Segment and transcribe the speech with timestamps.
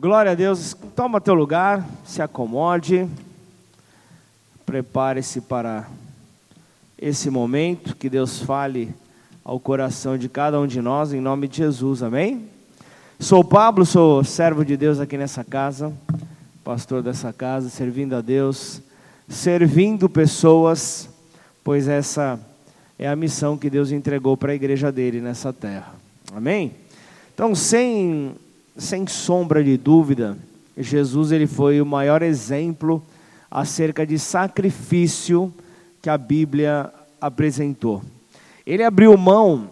[0.00, 0.76] Glória a Deus.
[0.94, 3.08] Toma teu lugar, se acomode.
[4.64, 5.88] Prepare-se para
[6.96, 8.94] esse momento que Deus fale
[9.44, 12.00] ao coração de cada um de nós em nome de Jesus.
[12.00, 12.44] Amém?
[13.18, 15.92] Sou Pablo, sou servo de Deus aqui nessa casa,
[16.62, 18.80] pastor dessa casa, servindo a Deus,
[19.28, 21.08] servindo pessoas,
[21.64, 22.38] pois essa
[22.96, 25.92] é a missão que Deus entregou para a igreja dele nessa terra.
[26.32, 26.72] Amém?
[27.34, 28.36] Então, sem
[28.78, 30.38] sem sombra de dúvida,
[30.76, 33.02] Jesus ele foi o maior exemplo
[33.50, 35.52] acerca de sacrifício
[36.00, 38.02] que a Bíblia apresentou.
[38.64, 39.68] Ele abriu mão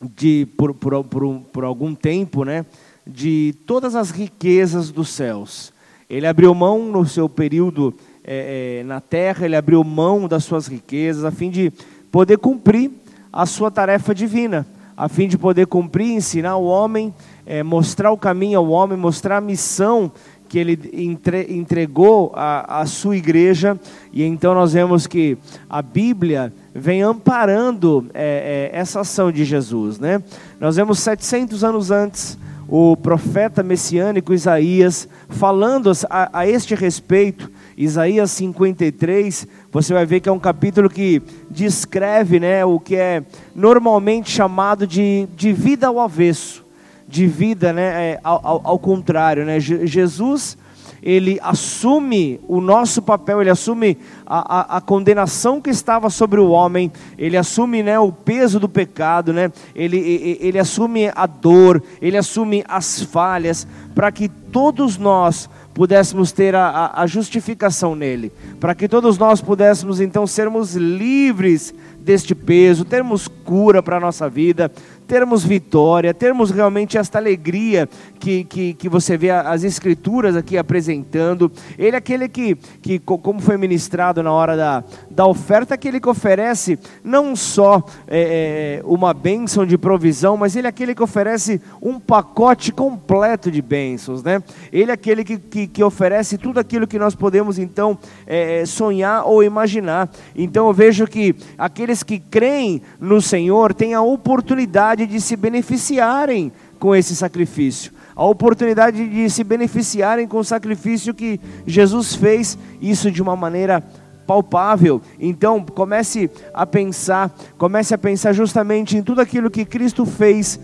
[0.00, 2.64] de por, por, por, por algum tempo, né,
[3.04, 5.72] de todas as riquezas dos céus.
[6.08, 7.92] Ele abriu mão no seu período
[8.22, 11.72] é, é, na terra, ele abriu mão das suas riquezas a fim de
[12.12, 12.90] poder cumprir
[13.32, 14.66] a sua tarefa divina,
[14.96, 17.12] a fim de poder cumprir, ensinar o homem
[17.46, 20.10] é, mostrar o caminho ao homem, mostrar a missão
[20.48, 23.78] que ele entre, entregou à, sua igreja,
[24.12, 25.36] e então nós vemos que
[25.68, 29.98] a Bíblia vem amparando é, é, essa ação de Jesus.
[29.98, 30.22] Né?
[30.60, 32.38] Nós vemos 700 anos antes
[32.68, 40.28] o profeta messiânico Isaías falando a, a este respeito, Isaías 53, você vai ver que
[40.28, 43.22] é um capítulo que descreve né, o que é
[43.54, 46.65] normalmente chamado de, de vida ao avesso
[47.08, 49.60] de vida, né, é, ao, ao, contrário, né?
[49.60, 50.58] Jesus
[51.02, 56.48] ele assume o nosso papel, ele assume a, a, a, condenação que estava sobre o
[56.50, 61.80] homem, ele assume né, o peso do pecado, né, ele, ele, ele assume a dor,
[62.02, 68.74] ele assume as falhas, para que todos nós pudéssemos ter a, a, justificação nele, para
[68.74, 74.72] que todos nós pudéssemos então sermos livres deste peso, termos cura para a nossa vida,
[75.06, 81.50] termos vitória, termos realmente esta alegria que, que, que você vê as escrituras aqui apresentando.
[81.78, 86.08] Ele é aquele que, que, como foi ministrado na hora da, da oferta, aquele que
[86.08, 91.60] oferece não só é, é, uma bênção de provisão, mas ele é aquele que oferece
[91.80, 94.22] um pacote completo de bênçãos.
[94.22, 94.42] Né?
[94.72, 98.66] Ele é aquele que, que, que oferece tudo aquilo que nós podemos então é, é
[98.66, 100.10] sonhar ou imaginar.
[100.34, 105.36] Então eu vejo que aqueles que creem no Senhor têm a oportunidade oportunidade de se
[105.36, 112.58] beneficiarem com esse sacrifício, a oportunidade de se beneficiarem com o sacrifício que Jesus fez,
[112.80, 113.82] isso de uma maneira
[114.26, 115.00] palpável.
[115.20, 120.58] Então, comece a pensar, comece a pensar justamente em tudo aquilo que Cristo fez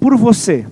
[0.00, 0.66] por você.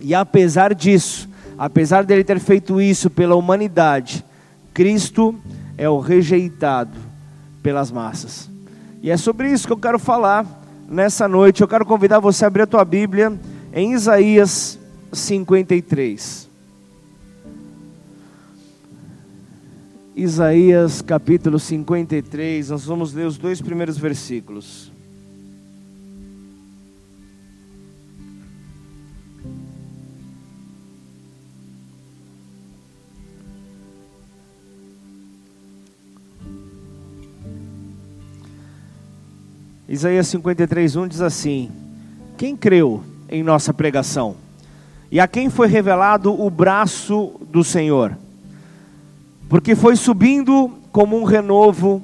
[0.00, 1.28] E apesar disso,
[1.58, 4.24] apesar dele ter feito isso pela humanidade,
[4.72, 5.34] Cristo
[5.76, 6.96] é o rejeitado
[7.62, 8.48] pelas massas.
[9.02, 10.46] E é sobre isso que eu quero falar
[10.88, 13.38] nessa noite, eu quero convidar você a abrir a tua Bíblia
[13.72, 14.78] em Isaías
[15.12, 16.48] 53.
[20.16, 24.90] Isaías capítulo 53, nós vamos ler os dois primeiros versículos.
[39.88, 41.70] Isaías 53, 1 diz assim:
[42.36, 44.36] Quem creu em nossa pregação?
[45.10, 48.14] E a quem foi revelado o braço do Senhor?
[49.48, 52.02] Porque foi subindo como um renovo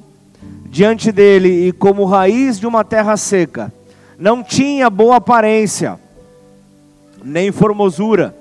[0.65, 3.71] diante dele e como raiz de uma terra seca.
[4.17, 5.99] Não tinha boa aparência,
[7.23, 8.35] nem formosura.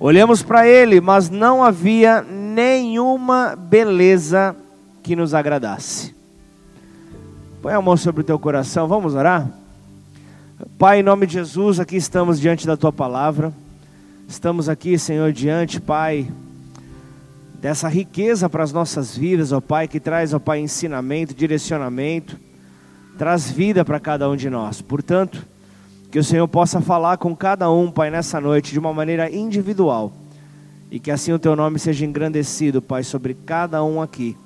[0.00, 4.56] Olhamos para ele, mas não havia nenhuma beleza
[5.00, 6.17] que nos agradasse.
[7.60, 9.50] Põe a mão sobre o teu coração, vamos orar?
[10.78, 13.52] Pai, em nome de Jesus, aqui estamos diante da tua palavra.
[14.28, 16.30] Estamos aqui, Senhor, diante, Pai,
[17.60, 22.38] dessa riqueza para as nossas vidas, ó Pai, que traz, ó Pai, ensinamento, direcionamento,
[23.18, 24.80] traz vida para cada um de nós.
[24.80, 25.44] Portanto,
[26.12, 30.12] que o Senhor possa falar com cada um, Pai, nessa noite, de uma maneira individual.
[30.92, 34.36] E que assim o teu nome seja engrandecido, Pai, sobre cada um aqui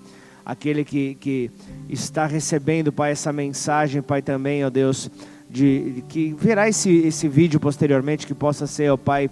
[0.45, 1.51] aquele que, que
[1.89, 5.11] está recebendo, Pai, essa mensagem, Pai, também, ó Deus,
[5.49, 9.31] de, de, que verá esse, esse vídeo posteriormente, que possa ser, ó Pai,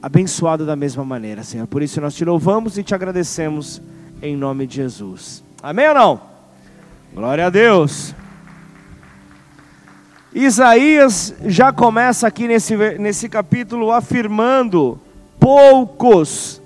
[0.00, 1.66] abençoado da mesma maneira, Senhor.
[1.66, 3.80] Por isso nós te louvamos e te agradecemos
[4.22, 5.42] em nome de Jesus.
[5.62, 6.20] Amém ou não?
[7.14, 8.14] Glória a Deus.
[10.34, 15.00] Isaías já começa aqui nesse, nesse capítulo afirmando:
[15.38, 16.60] poucos,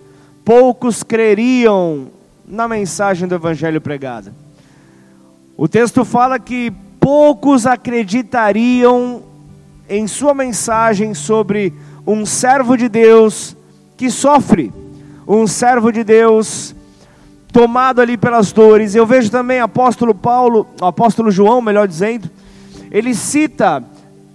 [0.45, 2.11] poucos creriam
[2.49, 4.33] na mensagem do Evangelho pregada.
[5.57, 9.23] O texto fala que poucos acreditariam
[9.89, 11.73] em sua mensagem sobre
[12.07, 13.57] um servo de Deus
[13.97, 14.73] que sofre,
[15.27, 16.75] um servo de Deus
[17.53, 18.95] tomado ali pelas dores.
[18.95, 22.31] Eu vejo também apóstolo Paulo, apóstolo João, melhor dizendo,
[22.91, 23.83] ele cita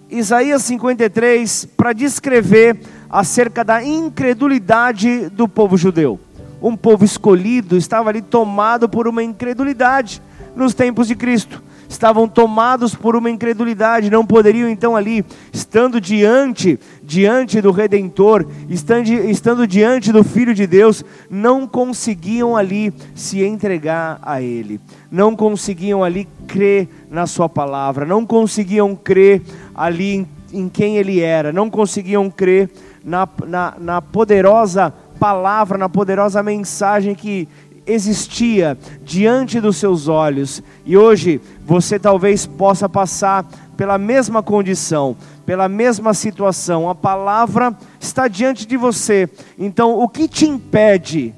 [0.10, 2.80] Isaías 53 para descrever
[3.10, 6.20] acerca da incredulidade do povo judeu.
[6.64, 10.22] Um povo escolhido estava ali tomado por uma incredulidade
[10.56, 11.62] nos tempos de Cristo.
[11.90, 19.10] Estavam tomados por uma incredulidade, não poderiam então ali, estando diante, diante do Redentor, estando,
[19.10, 24.80] estando diante do Filho de Deus, não conseguiam ali se entregar a Ele,
[25.12, 29.42] não conseguiam ali crer na Sua palavra, não conseguiam crer
[29.76, 32.70] ali em, em quem Ele era, não conseguiam crer
[33.04, 34.94] na, na, na poderosa
[35.24, 37.48] palavra, na poderosa mensagem que
[37.88, 40.62] existia diante dos seus olhos.
[40.86, 43.46] E hoje você talvez possa passar
[43.78, 45.16] pela mesma condição,
[45.46, 46.90] pela mesma situação.
[46.90, 49.30] A palavra está diante de você.
[49.58, 51.34] Então, o que te impede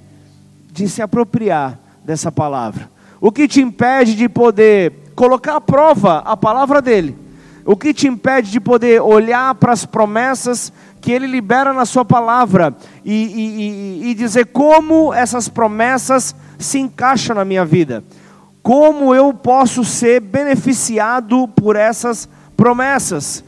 [0.72, 2.90] de se apropriar dessa palavra?
[3.22, 7.16] O que te impede de poder colocar à prova a palavra dele?
[7.64, 10.74] O que te impede de poder olhar para as promessas
[11.06, 12.75] que Ele libera na Sua palavra
[13.06, 18.04] e, e, e, dizer como essas promessas se encaixam na minha vida,
[18.63, 23.44] como eu posso ser beneficiado por essas promessas.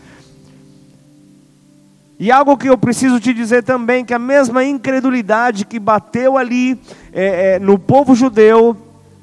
[2.20, 6.80] E algo que eu preciso te dizer também, que a mesma incredulidade que bateu ali
[7.12, 8.78] é, é, no povo judeu,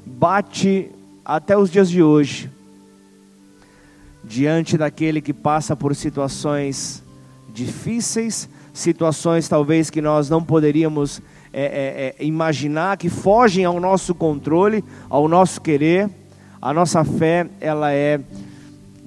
[0.05, 0.91] bate
[1.23, 2.51] até os dias de hoje,
[4.21, 7.04] diante daquele que passa por situações
[7.55, 11.21] difíceis, situações talvez que nós não poderíamos
[11.53, 16.09] é, é, é, imaginar, que fogem ao nosso controle, ao nosso querer.
[16.61, 18.19] A nossa fé, ela é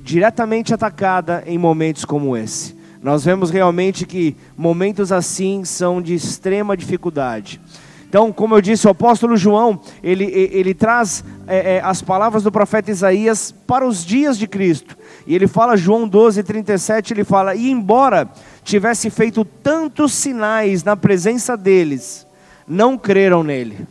[0.02, 2.74] diretamente atacada em momentos como esse.
[3.02, 7.60] Nós vemos realmente que momentos assim são de extrema dificuldade.
[8.08, 12.50] Então, como eu disse, o apóstolo João, ele, ele traz é, é, as palavras do
[12.50, 14.96] profeta Isaías para os dias de Cristo.
[15.28, 18.26] E ele fala, João 12, 37, ele fala: E embora
[18.64, 22.26] tivesse feito tantos sinais na presença deles,
[22.66, 23.86] não creram nele.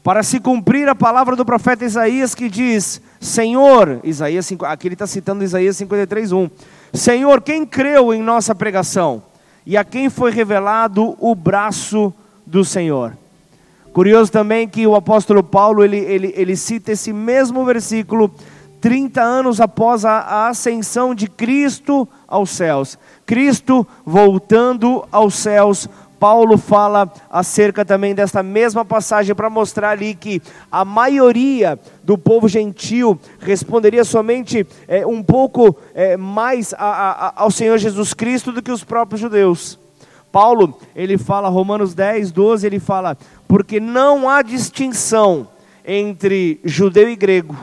[0.00, 5.08] Para se cumprir a palavra do profeta Isaías que diz: Senhor, Isaías, aqui ele está
[5.08, 6.50] citando Isaías 53, 1.
[6.94, 9.20] Senhor, quem creu em nossa pregação?
[9.66, 12.14] E a quem foi revelado o braço
[12.46, 13.18] do Senhor.
[13.92, 18.32] Curioso também que o apóstolo Paulo ele, ele, ele cita esse mesmo versículo
[18.80, 22.98] 30 anos após a, ascensão de Cristo aos céus.
[23.26, 25.88] Cristo voltando aos céus
[26.20, 32.46] Paulo fala acerca também desta mesma passagem para mostrar ali que a maioria do povo
[32.46, 38.60] gentil responderia somente é, um pouco é, mais a, a, ao Senhor Jesus Cristo do
[38.60, 39.78] que os próprios judeus.
[40.30, 43.16] Paulo, ele fala, Romanos 10, 12, ele fala,
[43.48, 45.48] porque não há distinção
[45.86, 47.56] entre judeu e grego,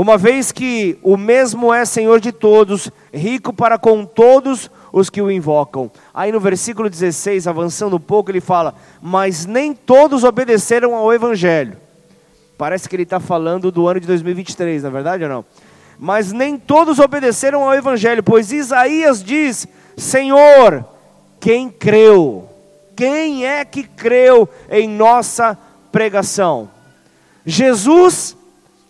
[0.00, 5.20] uma vez que o mesmo é Senhor de todos, rico para com todos os que
[5.20, 5.90] o invocam.
[6.14, 11.76] Aí no versículo 16, avançando um pouco, ele fala: Mas nem todos obedeceram ao Evangelho.
[12.56, 15.44] Parece que ele está falando do ano de 2023, na é verdade ou não?
[15.98, 19.66] Mas nem todos obedeceram ao Evangelho, pois Isaías diz:
[19.96, 20.84] Senhor,
[21.40, 22.48] quem creu?
[22.94, 25.58] Quem é que creu em nossa
[25.90, 26.70] pregação?
[27.44, 28.37] Jesus,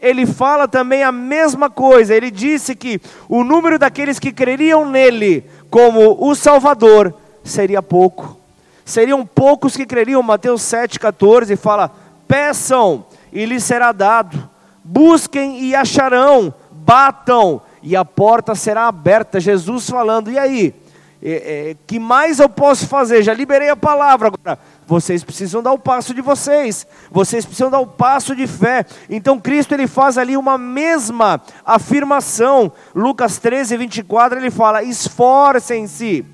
[0.00, 2.14] ele fala também a mesma coisa.
[2.14, 8.37] Ele disse que o número daqueles que creriam nele como o Salvador seria pouco.
[8.85, 10.23] Seriam poucos que creriam.
[10.23, 11.90] Mateus 7,14 fala:
[12.26, 14.49] Peçam e lhes será dado,
[14.83, 19.40] busquem e acharão, batam e a porta será aberta.
[19.40, 20.75] Jesus falando, e aí?
[21.21, 23.25] É, é, que mais eu posso fazer?
[23.25, 27.78] Já liberei a palavra, agora vocês precisam dar o passo de vocês, vocês precisam dar
[27.78, 28.87] o passo de fé.
[29.11, 32.73] Então Cristo ele faz ali uma mesma afirmação.
[32.95, 36.25] Lucas 13, 24, ele fala: esforcem-se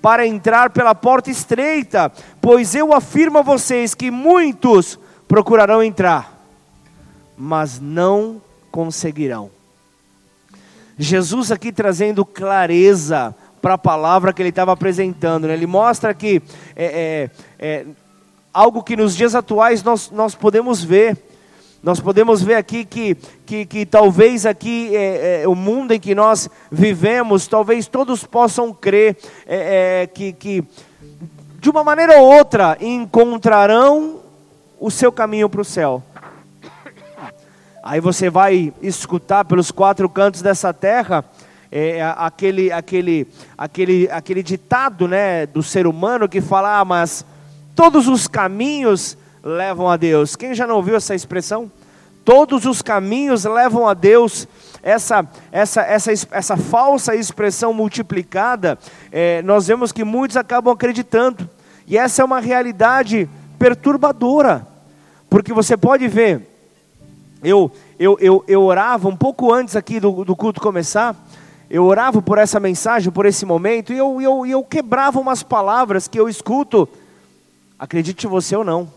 [0.00, 6.38] para entrar pela porta estreita, pois eu afirmo a vocês que muitos procurarão entrar,
[7.36, 8.40] mas não
[8.70, 9.50] conseguirão.
[10.96, 15.48] Jesus aqui trazendo clareza para a palavra que ele estava apresentando.
[15.48, 15.54] Né?
[15.54, 16.42] Ele mostra que
[16.76, 17.86] é, é, é,
[18.54, 21.18] algo que nos dias atuais nós, nós podemos ver.
[21.82, 26.14] Nós podemos ver aqui que, que, que talvez aqui é, é, o mundo em que
[26.14, 30.64] nós vivemos, talvez todos possam crer é, é, que, que
[31.58, 34.20] de uma maneira ou outra encontrarão
[34.80, 36.02] o seu caminho para o céu.
[37.82, 41.22] Aí você vai escutar pelos quatro cantos dessa terra
[41.70, 43.26] é, aquele, aquele,
[43.58, 47.26] aquele, aquele ditado né, do ser humano que fala, ah, mas
[47.74, 50.36] todos os caminhos levam a Deus.
[50.36, 51.70] Quem já não ouviu essa expressão?
[52.24, 54.48] Todos os caminhos levam a Deus.
[54.82, 58.78] Essa, essa, essa, essa falsa expressão multiplicada,
[59.12, 61.48] é, nós vemos que muitos acabam acreditando.
[61.86, 63.28] E essa é uma realidade
[63.58, 64.66] perturbadora.
[65.28, 66.48] Porque você pode ver,
[67.42, 71.14] eu, eu, eu, eu orava um pouco antes aqui do, do culto começar,
[71.68, 76.06] eu orava por essa mensagem, por esse momento, e eu, eu, eu quebrava umas palavras
[76.06, 76.88] que eu escuto,
[77.78, 78.90] acredite você ou não,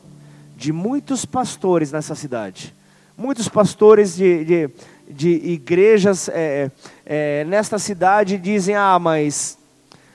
[0.55, 2.73] de muitos pastores nessa cidade.
[3.17, 4.69] Muitos pastores de, de,
[5.09, 6.71] de igrejas é,
[7.05, 9.57] é, nesta cidade dizem: Ah, mas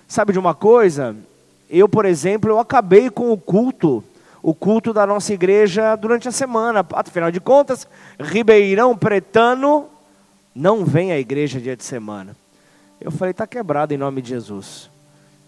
[0.07, 1.16] sabe de uma coisa?
[1.69, 4.04] Eu, por exemplo, eu acabei com o culto
[4.42, 6.85] o culto da nossa igreja durante a semana.
[6.92, 7.87] Afinal de contas,
[8.19, 9.87] Ribeirão Pretano
[10.54, 12.37] não vem à igreja dia de semana.
[13.00, 14.90] Eu falei, está quebrado em nome de Jesus.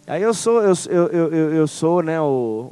[0.06, 2.70] Aí eu sou, eu, eu, eu, eu sou, né, o,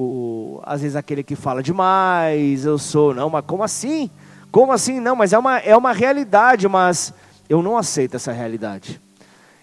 [0.00, 4.08] o, às vezes aquele que fala demais, eu sou, não, mas como assim?
[4.52, 5.00] Como assim?
[5.00, 7.12] Não, mas é uma, é uma realidade, mas
[7.48, 9.00] eu não aceito essa realidade.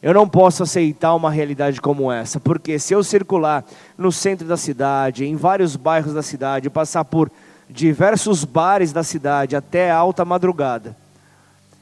[0.03, 3.63] Eu não posso aceitar uma realidade como essa, porque se eu circular
[3.97, 7.31] no centro da cidade, em vários bairros da cidade, passar por
[7.69, 10.97] diversos bares da cidade até alta madrugada,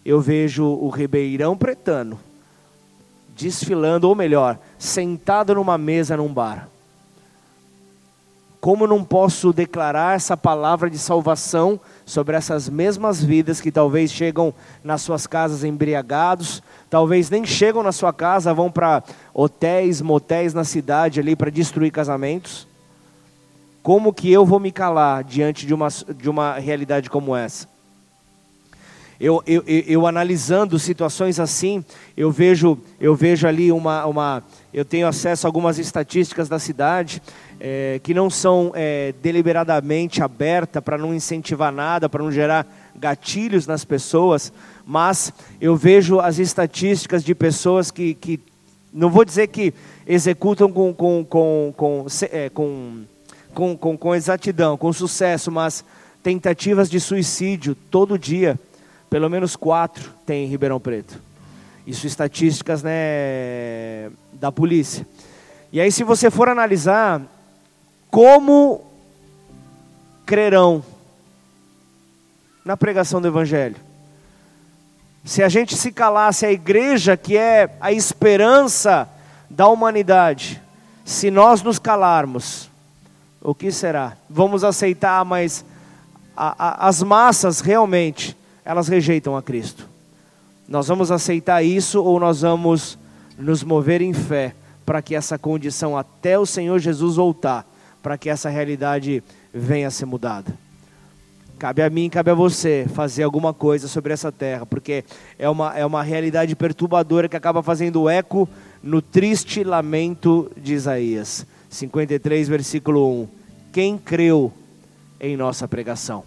[0.05, 2.19] eu vejo o Ribeirão Pretano
[3.36, 6.69] desfilando, ou melhor, sentado numa mesa num bar.
[8.63, 14.53] Como não posso declarar essa palavra de salvação sobre essas mesmas vidas que talvez chegam
[14.82, 19.03] nas suas casas embriagados, talvez nem chegam na sua casa, vão para
[19.34, 22.65] hotéis, motéis na cidade ali para destruir casamentos.
[23.82, 27.67] Como que eu vou me calar diante de uma, de uma realidade como essa?
[29.20, 31.84] Eu, eu, eu, eu, analisando situações assim,
[32.15, 34.43] eu vejo, eu vejo ali uma, uma.
[34.74, 37.22] Eu tenho acesso a algumas estatísticas da cidade
[37.65, 43.65] é, que não são é, deliberadamente abertas para não incentivar nada, para não gerar gatilhos
[43.65, 44.51] nas pessoas,
[44.86, 48.38] mas eu vejo as estatísticas de pessoas que, que
[48.91, 49.74] não vou dizer que
[50.05, 53.03] executam com, com, com, com, é, com,
[53.53, 55.86] com, com, com exatidão, com sucesso, mas
[56.22, 58.60] tentativas de suicídio todo dia,
[59.10, 61.17] pelo menos quatro tem em Ribeirão Preto.
[61.88, 65.08] Isso estatísticas né, da polícia.
[65.72, 67.22] E aí, se você for analisar
[68.13, 68.79] como
[70.24, 70.84] crerão
[72.63, 73.75] na pregação do Evangelho,
[75.25, 79.10] se a gente se calasse, a igreja que é a esperança
[79.50, 80.62] da humanidade,
[81.03, 82.70] se nós nos calarmos,
[83.41, 84.15] o que será?
[84.29, 85.65] Vamos aceitar, mas
[86.38, 89.89] a, a, as massas realmente, elas rejeitam a Cristo.
[90.67, 92.96] Nós vamos aceitar isso ou nós vamos
[93.39, 94.53] nos mover em fé
[94.86, 97.65] para que essa condição até o Senhor Jesus voltar,
[98.03, 100.53] para que essa realidade venha a ser mudada?
[101.57, 105.05] Cabe a mim, cabe a você fazer alguma coisa sobre essa terra, porque
[105.39, 108.50] é uma, é uma realidade perturbadora que acaba fazendo eco
[108.83, 111.48] no triste lamento de Isaías.
[111.69, 113.27] 53, versículo 1.
[113.72, 114.51] Quem creu
[115.19, 116.25] em nossa pregação?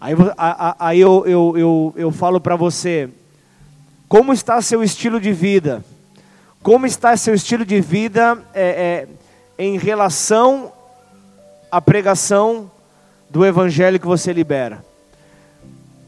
[0.00, 0.14] Aí,
[0.78, 3.10] aí eu, eu, eu, eu falo para você,
[4.08, 5.84] como está seu estilo de vida?
[6.62, 9.08] Como está seu estilo de vida é, é,
[9.58, 10.72] em relação
[11.70, 12.70] à pregação
[13.30, 14.84] do evangelho que você libera?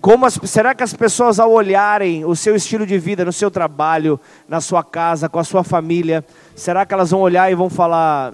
[0.00, 3.50] Como as, será que as pessoas, ao olharem o seu estilo de vida, no seu
[3.50, 6.24] trabalho, na sua casa, com a sua família,
[6.54, 8.32] será que elas vão olhar e vão falar: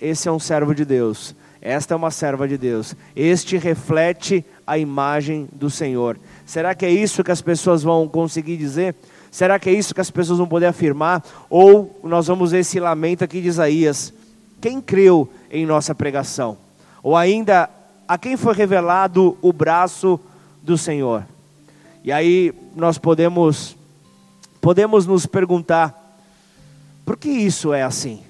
[0.00, 4.78] esse é um servo de Deus, esta é uma serva de Deus, este reflete a
[4.78, 6.18] imagem do Senhor?
[6.46, 8.94] Será que é isso que as pessoas vão conseguir dizer?
[9.28, 11.24] Será que é isso que as pessoas vão poder afirmar?
[11.50, 14.14] Ou nós vamos ver esse lamento aqui de Isaías:
[14.62, 16.56] quem creu em nossa pregação?
[17.02, 17.68] Ou ainda
[18.06, 20.20] a quem foi revelado o braço
[20.62, 21.26] do Senhor.
[22.04, 23.76] E aí nós podemos
[24.60, 26.16] podemos nos perguntar:
[27.04, 28.22] por que isso é assim?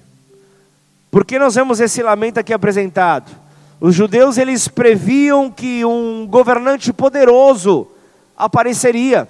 [1.11, 3.31] Por que nós vemos esse lamento aqui apresentado?
[3.79, 7.87] Os judeus eles previam que um governante poderoso
[8.35, 9.27] apareceria.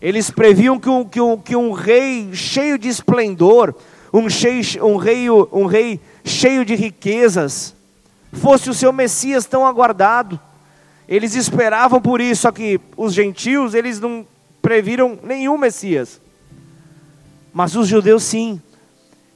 [0.00, 3.74] Eles previam que um, que um, que um rei cheio de esplendor,
[4.12, 7.74] um, cheio, um, rei, um rei cheio de riquezas,
[8.32, 10.40] fosse o seu Messias tão aguardado.
[11.06, 14.26] Eles esperavam por isso, só que os gentios, eles não
[14.62, 16.20] previram nenhum Messias.
[17.52, 18.60] Mas os judeus sim.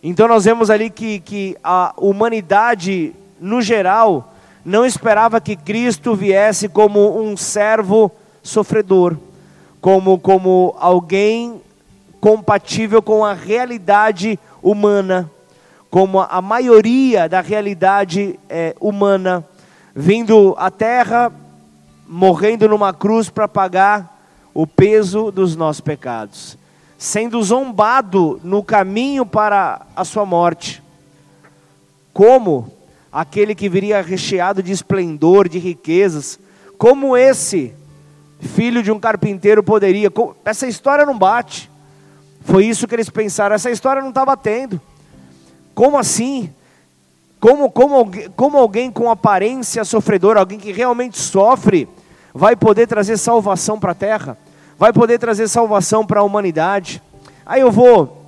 [0.02, 6.68] Então nós vemos ali que, que a humanidade, no geral, não esperava que Cristo viesse
[6.68, 8.10] como um servo
[8.42, 9.16] sofredor,
[9.80, 11.60] como, como alguém
[12.20, 15.30] compatível com a realidade humana,
[15.90, 19.44] como a maioria da realidade é, humana,
[19.94, 21.32] vindo à terra,
[22.06, 24.18] morrendo numa cruz para pagar
[24.52, 26.58] o peso dos nossos pecados,
[26.96, 30.82] sendo zombado no caminho para a sua morte,
[32.12, 32.72] como
[33.12, 36.38] aquele que viria recheado de esplendor, de riquezas,
[36.76, 37.74] como esse
[38.40, 40.12] filho de um carpinteiro poderia.
[40.44, 41.70] Essa história não bate.
[42.42, 43.54] Foi isso que eles pensaram.
[43.54, 44.80] Essa história não está batendo.
[45.78, 46.52] Como assim?
[47.38, 51.88] Como, como, como alguém com aparência sofredora, alguém que realmente sofre,
[52.34, 54.36] vai poder trazer salvação para a terra?
[54.76, 57.00] Vai poder trazer salvação para a humanidade?
[57.46, 58.26] Aí eu vou,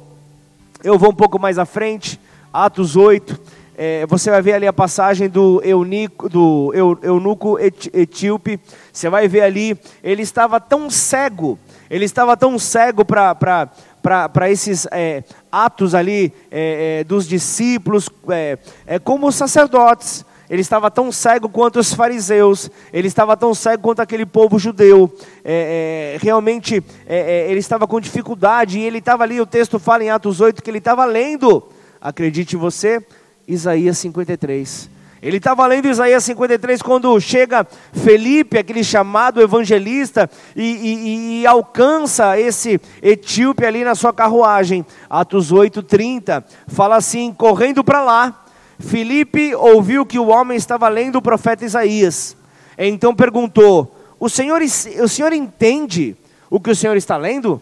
[0.85, 2.21] eu vou um pouco mais à frente,
[2.53, 3.37] Atos 8
[3.83, 8.61] é, você vai ver ali a passagem do, eunico, do eu, eunuco etíope,
[8.93, 15.25] você vai ver ali, ele estava tão cego, ele estava tão cego para esses é,
[15.51, 21.49] atos ali é, é dos discípulos, é, é, como os sacerdotes, ele estava tão cego
[21.49, 25.13] quanto os fariseus, ele estava tão cego quanto aquele povo judeu,
[25.45, 30.11] é, é, realmente ele estava com dificuldade, e ele estava ali, o texto fala em
[30.11, 31.69] Atos 8 que ele estava lendo,
[32.01, 33.05] acredite você,
[33.47, 35.00] Isaías 53.
[35.23, 42.41] Ele estava lendo Isaías 53 quando chega Felipe, aquele chamado evangelista, e, e, e, alcança
[42.41, 44.85] esse etíope ali na sua carruagem.
[45.11, 48.45] Atos 8,30 fala assim: correndo para lá,
[48.79, 52.35] Felipe ouviu que o homem estava lendo o profeta Isaías.
[52.79, 56.17] Então perguntou: o senhor, o senhor entende
[56.49, 57.61] o que o senhor está lendo?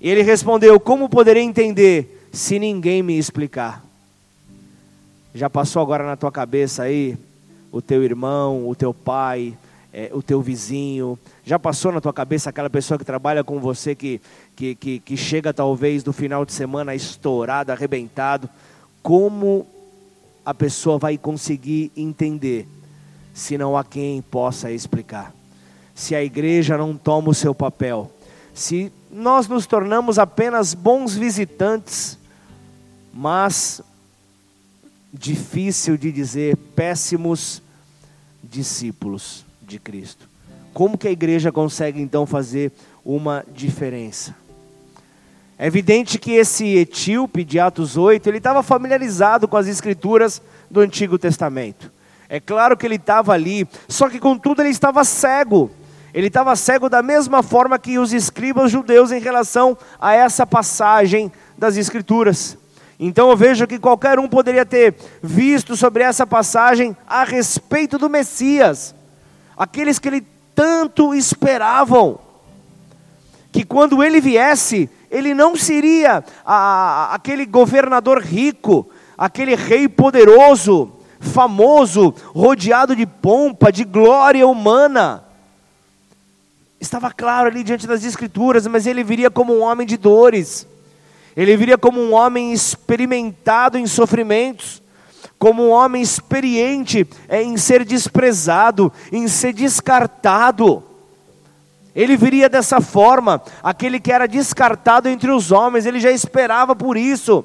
[0.00, 3.83] E ele respondeu: Como poderei entender se ninguém me explicar?
[5.36, 7.18] Já passou agora na tua cabeça aí
[7.72, 9.58] o teu irmão, o teu pai,
[9.92, 11.18] é, o teu vizinho?
[11.44, 14.20] Já passou na tua cabeça aquela pessoa que trabalha com você que,
[14.54, 18.48] que, que, que chega talvez no final de semana estourado, arrebentado?
[19.02, 19.66] Como
[20.46, 22.68] a pessoa vai conseguir entender
[23.32, 25.34] se não há quem possa explicar?
[25.96, 28.08] Se a igreja não toma o seu papel,
[28.54, 32.16] se nós nos tornamos apenas bons visitantes,
[33.12, 33.82] mas
[35.16, 37.62] difícil de dizer, péssimos
[38.42, 40.28] discípulos de Cristo.
[40.72, 42.72] Como que a igreja consegue então fazer
[43.04, 44.34] uma diferença?
[45.56, 50.80] É evidente que esse etíope de Atos 8, ele estava familiarizado com as escrituras do
[50.80, 51.92] Antigo Testamento.
[52.28, 55.70] É claro que ele estava ali, só que contudo ele estava cego.
[56.12, 61.30] Ele estava cego da mesma forma que os escribas judeus em relação a essa passagem
[61.56, 62.58] das escrituras.
[62.98, 68.08] Então eu vejo que qualquer um poderia ter visto sobre essa passagem a respeito do
[68.08, 68.94] Messias,
[69.56, 72.18] aqueles que ele tanto esperavam,
[73.50, 82.14] que quando ele viesse, ele não seria a, aquele governador rico, aquele rei poderoso, famoso,
[82.34, 85.24] rodeado de pompa, de glória humana.
[86.80, 90.66] Estava claro ali diante das Escrituras, mas ele viria como um homem de dores
[91.36, 94.82] ele viria como um homem experimentado em sofrimentos,
[95.38, 100.82] como um homem experiente em ser desprezado, em ser descartado.
[101.94, 106.96] Ele viria dessa forma, aquele que era descartado entre os homens, ele já esperava por
[106.96, 107.44] isso.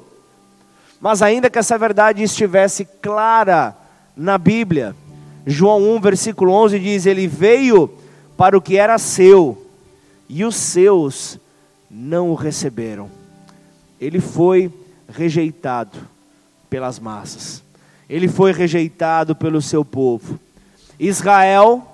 [1.00, 3.76] Mas ainda que essa verdade estivesse clara
[4.16, 4.94] na Bíblia,
[5.46, 7.90] João 1, versículo 11 diz: Ele veio
[8.36, 9.66] para o que era seu,
[10.28, 11.38] e os seus
[11.90, 13.19] não o receberam
[14.00, 14.72] ele foi
[15.08, 15.98] rejeitado
[16.70, 17.62] pelas massas.
[18.08, 20.38] Ele foi rejeitado pelo seu povo.
[20.98, 21.86] Israel,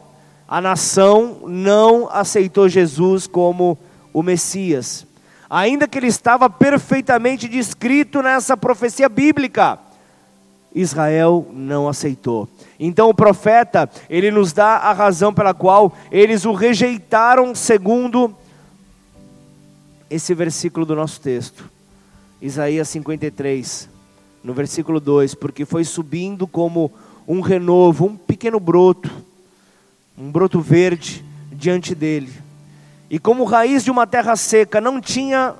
[0.46, 3.76] a nação, não aceitou Jesus como
[4.12, 5.06] o Messias,
[5.50, 9.78] ainda que ele estava perfeitamente descrito nessa profecia bíblica.
[10.74, 12.48] Israel não aceitou.
[12.78, 18.34] Então o profeta, ele nos dá a razão pela qual eles o rejeitaram, segundo
[20.10, 21.75] esse versículo do nosso texto.
[22.40, 23.88] Isaías 53,
[24.44, 26.92] no versículo 2: Porque foi subindo como
[27.26, 29.10] um renovo, um pequeno broto,
[30.18, 32.32] um broto verde diante dele.
[33.08, 35.54] E como raiz de uma terra seca, não tinha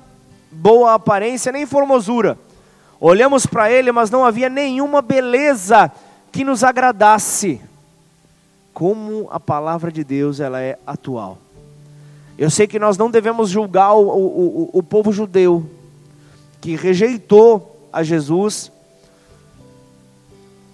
[0.51, 2.37] boa aparência nem formosura.
[2.99, 5.91] Olhamos para ele, mas não havia nenhuma beleza
[6.31, 7.61] que nos agradasse.
[8.73, 11.37] Como a palavra de Deus ela é atual.
[12.37, 15.67] Eu sei que nós não devemos julgar o, o, o, o povo judeu,
[16.61, 18.71] que rejeitou a Jesus.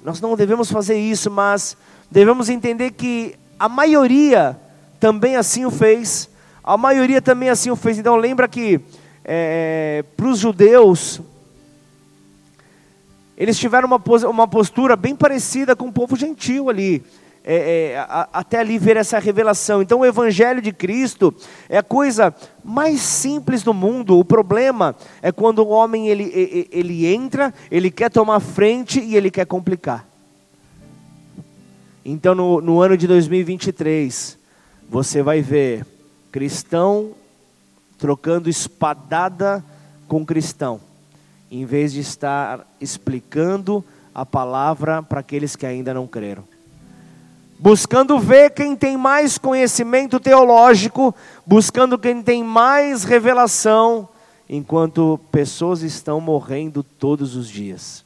[0.03, 1.77] Nós não devemos fazer isso, mas
[2.11, 4.59] devemos entender que a maioria
[4.99, 6.29] também assim o fez.
[6.63, 7.97] A maioria também assim o fez.
[7.97, 8.81] Então lembra que
[9.23, 11.21] é, para os judeus,
[13.37, 17.03] eles tiveram uma, uma postura bem parecida com o povo gentil ali.
[17.45, 19.81] É, é, a, até ali ver essa revelação.
[19.81, 21.35] Então, o Evangelho de Cristo
[21.67, 24.17] é a coisa mais simples do mundo.
[24.17, 29.17] O problema é quando o homem ele, ele, ele entra, ele quer tomar frente e
[29.17, 30.07] ele quer complicar.
[32.05, 34.37] Então, no, no ano de 2023,
[34.89, 35.85] você vai ver
[36.31, 37.11] cristão
[37.97, 39.63] trocando espadada
[40.07, 40.81] com cristão,
[41.49, 46.52] em vez de estar explicando a palavra para aqueles que ainda não creram.
[47.63, 54.09] Buscando ver quem tem mais conhecimento teológico, buscando quem tem mais revelação,
[54.49, 58.03] enquanto pessoas estão morrendo todos os dias.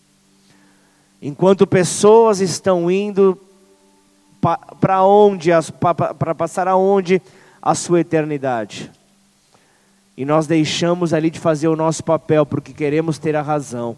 [1.19, 3.35] Enquanto pessoas estão indo
[4.79, 5.49] para onde,
[6.19, 7.19] para passar aonde
[7.59, 8.91] a sua eternidade.
[10.15, 13.97] E nós deixamos ali de fazer o nosso papel porque queremos ter a razão.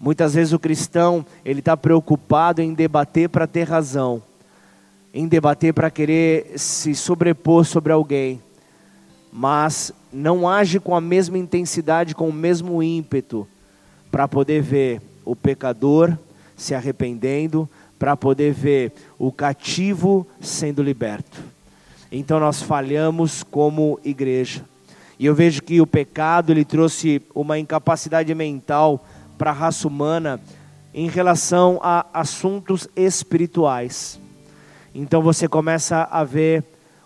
[0.00, 4.22] Muitas vezes o cristão ele está preocupado em debater para ter razão,
[5.16, 8.38] em debater para querer se sobrepor sobre alguém,
[9.32, 13.48] mas não age com a mesma intensidade, com o mesmo ímpeto,
[14.10, 16.14] para poder ver o pecador
[16.54, 17.66] se arrependendo,
[17.98, 21.42] para poder ver o cativo sendo liberto.
[22.12, 24.62] Então nós falhamos como igreja.
[25.18, 29.02] E eu vejo que o pecado ele trouxe uma incapacidade mental
[29.38, 30.38] para a raça humana
[30.92, 34.20] em relação a assuntos espirituais.
[34.98, 36.64] Então você começa a ver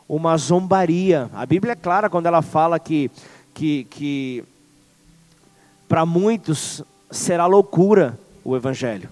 [0.09, 1.29] uma zombaria.
[1.35, 3.11] A Bíblia é clara quando ela fala que
[3.53, 4.44] que, que
[5.88, 9.09] para muitos será loucura o evangelho.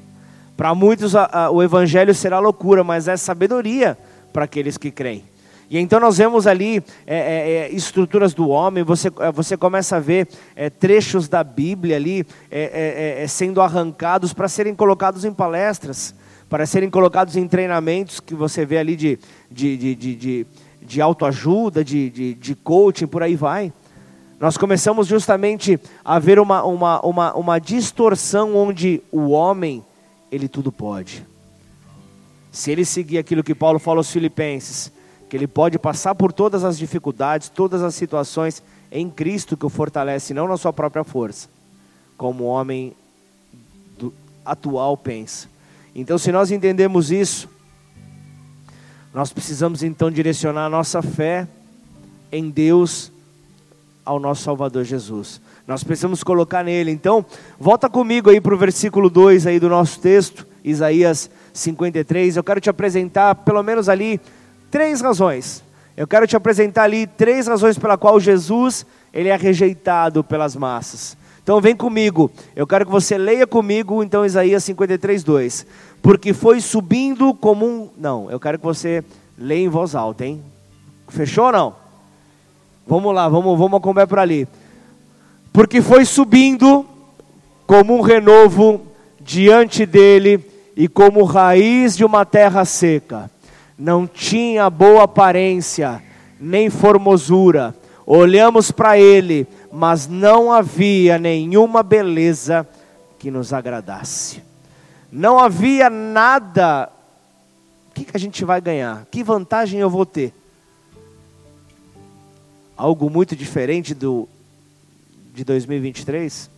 [0.56, 3.98] Para muitos a, a, o evangelho será loucura, mas é sabedoria
[4.32, 5.24] para aqueles que creem.
[5.68, 9.96] E então nós vemos ali é, é, é estruturas do homem, você, é, você começa
[9.96, 16.14] a ver é, trechos da Bíblia ali é, sendo arrancados para serem colocados em palestras,
[16.48, 19.18] para serem colocados em treinamentos que você vê ali de,
[19.50, 20.46] de, de, de, de,
[20.80, 23.72] de autoajuda, de, de, de coaching, por aí vai.
[24.40, 29.84] Nós começamos justamente a ver uma, uma, uma, uma distorção onde o homem
[30.30, 31.26] ele tudo pode.
[32.52, 34.92] Se ele seguir aquilo que Paulo fala aos Filipenses,
[35.28, 39.68] que ele pode passar por todas as dificuldades, todas as situações em Cristo que o
[39.68, 41.48] fortalece, não na sua própria força,
[42.16, 42.94] como o homem
[44.44, 45.48] atual pensa.
[46.00, 47.48] Então, se nós entendemos isso,
[49.12, 51.48] nós precisamos então direcionar a nossa fé
[52.30, 53.10] em Deus
[54.04, 55.40] ao nosso Salvador Jesus.
[55.66, 56.92] Nós precisamos colocar nele.
[56.92, 57.26] Então,
[57.58, 62.36] volta comigo aí para o versículo 2 aí do nosso texto, Isaías 53.
[62.36, 64.20] Eu quero te apresentar pelo menos ali
[64.70, 65.64] três razões.
[65.96, 71.16] Eu quero te apresentar ali três razões pela qual Jesus ele é rejeitado pelas massas.
[71.48, 72.30] Então vem comigo.
[72.54, 75.66] Eu quero que você leia comigo então Isaías 53, 2.
[76.02, 77.90] Porque foi subindo como um.
[77.96, 79.04] Não, eu quero que você
[79.36, 80.42] leia em voz alta, hein?
[81.08, 81.74] Fechou ou não?
[82.86, 84.48] Vamos lá, vamos, vamos acompanhar por ali
[85.58, 86.86] porque foi subindo
[87.66, 88.80] como um renovo
[89.20, 90.40] diante dele
[90.76, 93.28] e como raiz de uma terra seca.
[93.76, 96.00] Não tinha boa aparência,
[96.40, 97.74] nem formosura.
[98.06, 102.64] Olhamos para ele, mas não havia nenhuma beleza
[103.18, 104.40] que nos agradasse.
[105.10, 106.90] Não havia nada.
[107.90, 109.06] O que, que a gente vai ganhar?
[109.10, 110.32] Que vantagem eu vou ter?
[112.76, 114.28] Algo muito diferente do
[115.34, 116.50] de 2023?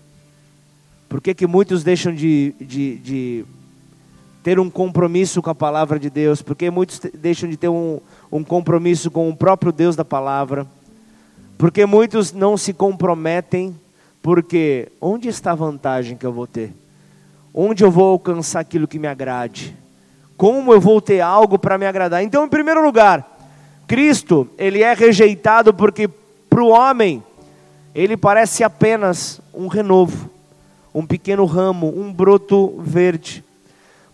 [1.09, 3.45] Por que, que muitos deixam de, de, de
[4.43, 6.41] ter um compromisso com a palavra de Deus?
[6.41, 8.01] Por que muitos deixam de ter um,
[8.33, 10.67] um compromisso com o próprio Deus da palavra?
[11.59, 13.77] Porque muitos não se comprometem,
[14.23, 16.73] porque onde está a vantagem que eu vou ter?
[17.53, 19.77] Onde eu vou alcançar aquilo que me agrade?
[20.37, 22.23] Como eu vou ter algo para me agradar?
[22.23, 23.39] Então, em primeiro lugar,
[23.87, 26.09] Cristo, ele é rejeitado porque
[26.49, 27.23] para o homem
[27.95, 30.31] ele parece apenas um renovo,
[30.95, 33.45] um pequeno ramo, um broto verde.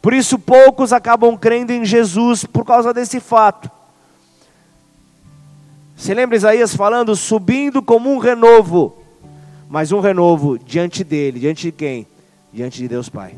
[0.01, 3.71] Por isso, poucos acabam crendo em Jesus por causa desse fato.
[5.97, 8.97] Você lembra Isaías falando, subindo como um renovo,
[9.69, 12.07] mas um renovo diante dele, diante de quem?
[12.53, 13.35] Diante de Deus Pai.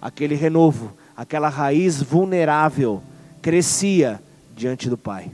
[0.00, 3.02] Aquele renovo, aquela raiz vulnerável,
[3.40, 4.20] crescia
[4.54, 5.30] diante do Pai.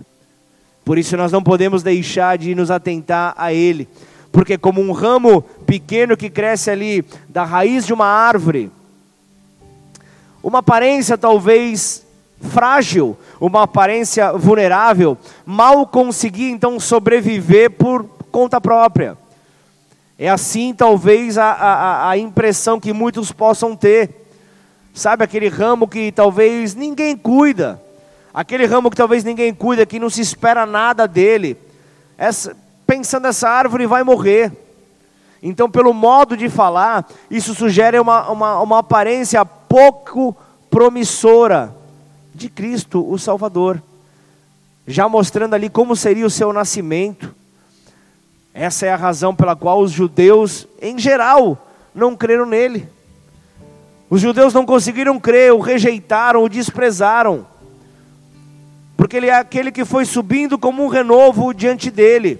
[0.84, 3.88] Por isso nós não podemos deixar de nos atentar a Ele,
[4.30, 8.70] porque como um ramo pequeno que cresce ali da raiz de uma árvore,
[10.42, 12.04] uma aparência talvez
[12.40, 15.16] frágil, uma aparência vulnerável,
[15.46, 19.16] mal conseguia então sobreviver por conta própria.
[20.18, 24.10] É assim, talvez, a, a, a impressão que muitos possam ter.
[24.92, 27.82] Sabe aquele ramo que talvez ninguém cuida,
[28.32, 31.56] aquele ramo que talvez ninguém cuida, que não se espera nada dele.
[32.16, 34.52] Essa, pensando essa árvore vai morrer.
[35.42, 40.34] Então, pelo modo de falar, isso sugere uma, uma, uma aparência pouco
[40.70, 41.74] promissora
[42.34, 43.82] de Cristo, o Salvador,
[44.86, 47.34] já mostrando ali como seria o seu nascimento.
[48.54, 51.58] Essa é a razão pela qual os judeus, em geral,
[51.92, 52.88] não creram nele.
[54.08, 57.44] Os judeus não conseguiram crer, o rejeitaram, o desprezaram,
[58.96, 62.38] porque ele é aquele que foi subindo como um renovo diante dele.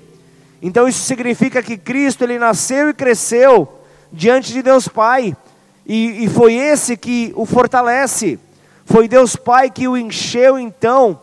[0.63, 3.81] Então isso significa que Cristo ele nasceu e cresceu
[4.13, 5.37] diante de Deus Pai,
[5.85, 8.39] e, e foi esse que o fortalece.
[8.85, 11.21] Foi Deus Pai que o encheu então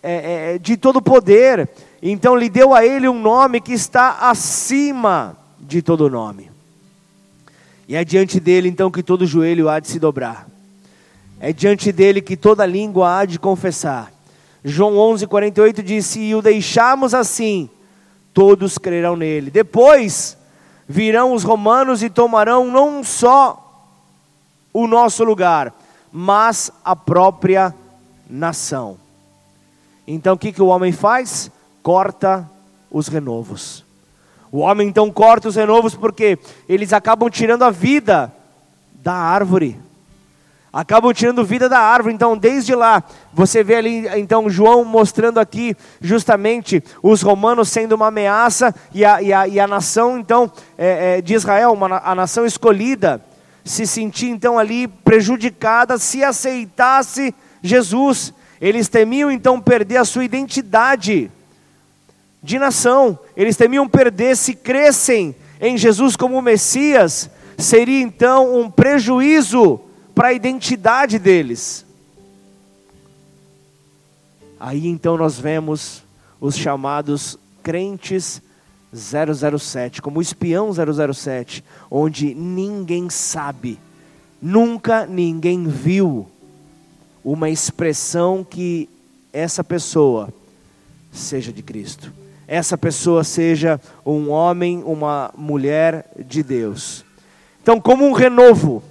[0.00, 1.68] é, é, de todo poder.
[2.02, 6.50] Então lhe deu a ele um nome que está acima de todo nome.
[7.86, 10.48] E é diante dele então que todo joelho há de se dobrar.
[11.38, 14.12] É diante dele que toda língua há de confessar.
[14.64, 17.68] João 11:48 disse: "E o deixamos assim,
[18.32, 19.50] todos crerão nele".
[19.50, 20.38] Depois
[20.88, 23.88] virão os romanos e tomarão não só
[24.72, 25.74] o nosso lugar,
[26.12, 27.74] mas a própria
[28.28, 28.96] nação.
[30.06, 31.50] Então o que, que o homem faz?
[31.82, 32.48] Corta
[32.90, 33.84] os renovos.
[34.52, 36.38] O homem então corta os renovos porque
[36.68, 38.32] eles acabam tirando a vida
[38.94, 39.80] da árvore.
[40.72, 42.14] Acabam tirando vida da árvore.
[42.14, 48.06] Então, desde lá, você vê ali, então, João mostrando aqui justamente os romanos sendo uma
[48.06, 52.14] ameaça e a, e a, e a nação, então, é, é, de Israel, uma, a
[52.14, 53.20] nação escolhida,
[53.64, 58.32] se sentir então ali prejudicada se aceitasse Jesus.
[58.60, 61.30] Eles temiam então perder a sua identidade
[62.42, 63.18] de nação.
[63.36, 69.80] Eles temiam perder se crescem em Jesus como Messias, seria então um prejuízo
[70.14, 71.84] para a identidade deles.
[74.58, 76.02] Aí então nós vemos
[76.40, 78.42] os chamados crentes
[78.92, 83.78] 007, como o espião 007, onde ninguém sabe,
[84.40, 86.26] nunca ninguém viu
[87.24, 88.88] uma expressão que
[89.32, 90.32] essa pessoa
[91.12, 92.19] seja de Cristo.
[92.52, 97.04] Essa pessoa seja um homem, uma mulher de Deus.
[97.62, 98.82] Então, como um renovo,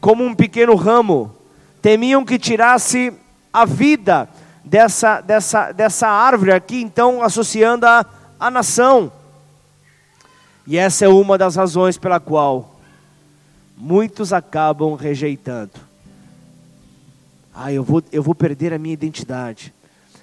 [0.00, 1.32] como um pequeno ramo,
[1.80, 3.12] temiam que tirasse
[3.52, 4.28] a vida
[4.64, 8.04] dessa, dessa, dessa árvore aqui, então associando a,
[8.40, 9.12] a nação.
[10.66, 12.80] E essa é uma das razões pela qual
[13.76, 15.70] muitos acabam rejeitando.
[17.54, 19.72] Ah, eu vou, eu vou perder a minha identidade.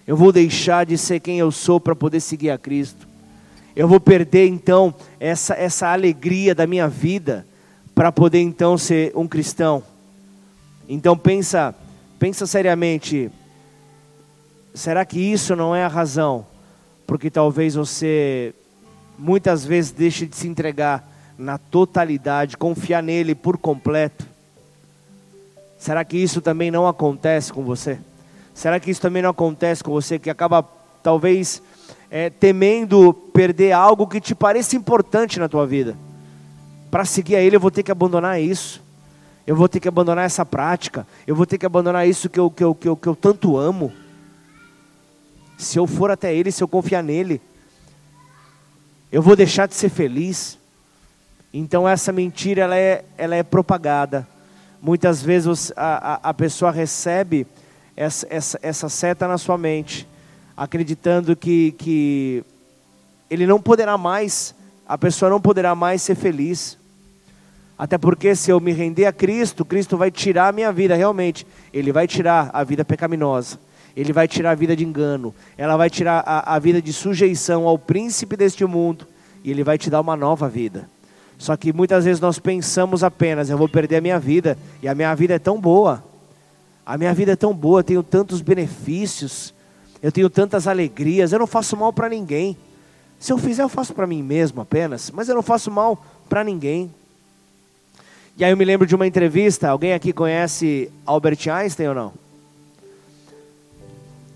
[0.07, 3.07] Eu vou deixar de ser quem eu sou para poder seguir a Cristo.
[3.75, 7.45] Eu vou perder então essa, essa alegria da minha vida
[7.95, 9.83] para poder então ser um cristão.
[10.89, 11.73] Então pensa,
[12.19, 13.31] pensa seriamente.
[14.73, 16.45] Será que isso não é a razão?
[17.05, 18.53] Porque talvez você
[19.17, 24.25] muitas vezes deixa de se entregar na totalidade, confiar nele por completo.
[25.77, 27.99] Será que isso também não acontece com você?
[28.61, 30.63] Será que isso também não acontece com você que acaba
[31.01, 31.63] talvez
[32.11, 35.97] é, temendo perder algo que te parece importante na tua vida?
[36.91, 38.79] Para seguir a Ele eu vou ter que abandonar isso.
[39.47, 41.07] Eu vou ter que abandonar essa prática.
[41.25, 43.57] Eu vou ter que abandonar isso que eu, que eu, que eu, que eu tanto
[43.57, 43.91] amo.
[45.57, 47.41] Se eu for até Ele, se eu confiar nele,
[49.11, 50.55] eu vou deixar de ser feliz.
[51.51, 54.27] Então essa mentira ela é, ela é propagada.
[54.79, 57.47] Muitas vezes a, a, a pessoa recebe
[58.01, 60.07] essa, essa, essa seta na sua mente,
[60.57, 62.43] acreditando que, que
[63.29, 64.55] ele não poderá mais,
[64.87, 66.79] a pessoa não poderá mais ser feliz.
[67.77, 71.45] Até porque se eu me render a Cristo, Cristo vai tirar a minha vida, realmente.
[71.71, 73.59] Ele vai tirar a vida pecaminosa.
[73.95, 77.67] Ele vai tirar a vida de engano, ela vai tirar a, a vida de sujeição
[77.67, 79.05] ao príncipe deste mundo,
[79.43, 80.89] e ele vai te dar uma nova vida.
[81.37, 84.95] Só que muitas vezes nós pensamos apenas, eu vou perder a minha vida, e a
[84.95, 86.01] minha vida é tão boa,
[86.91, 89.53] a minha vida é tão boa, eu tenho tantos benefícios,
[90.03, 92.57] eu tenho tantas alegrias, eu não faço mal para ninguém.
[93.17, 96.43] Se eu fizer, eu faço para mim mesmo apenas, mas eu não faço mal para
[96.43, 96.93] ninguém.
[98.35, 102.13] E aí eu me lembro de uma entrevista, alguém aqui conhece Albert Einstein ou não?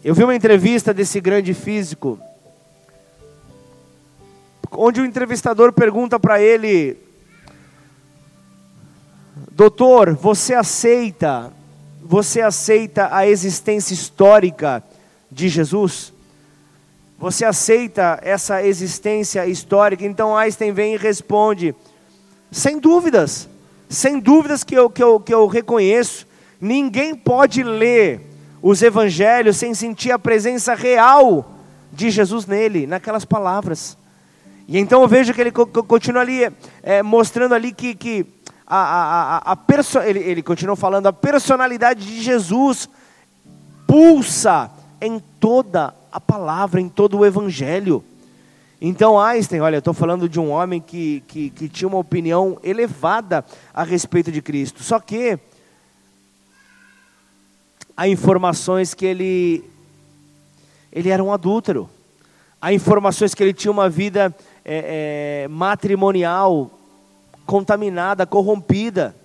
[0.02, 2.18] Eu vi uma entrevista desse grande físico,
[4.72, 6.96] onde o entrevistador pergunta para ele:
[9.52, 11.52] Doutor, você aceita,
[12.08, 14.84] você aceita a existência histórica
[15.32, 16.14] de Jesus?
[17.18, 20.06] Você aceita essa existência histórica?
[20.06, 21.74] Então Einstein vem e responde:
[22.52, 23.50] Sem dúvidas,
[23.90, 26.28] sem dúvidas que eu, que eu, que eu reconheço.
[26.62, 28.22] Ninguém pode ler
[28.62, 31.54] os evangelhos sem sentir a presença real
[31.92, 33.98] de Jesus nele, naquelas palavras.
[34.68, 36.52] E então eu vejo que ele continua ali,
[36.84, 38.26] é, mostrando ali que, que
[38.68, 42.90] a, a, a, a ele, ele continua falando, a personalidade de Jesus
[43.88, 48.04] pulsa em toda a palavra, em todo o evangelho.
[48.82, 52.60] Então Einstein, olha, eu estou falando de um homem que, que, que tinha uma opinião
[52.64, 54.84] elevada a respeito de Cristo.
[54.84, 55.40] Só que
[57.96, 59.64] há informações que ele,
[60.92, 61.90] ele era um adúltero.
[62.62, 66.72] Há informações que ele tinha uma vida é, é, matrimonial
[67.46, 69.16] contaminada, corrompida.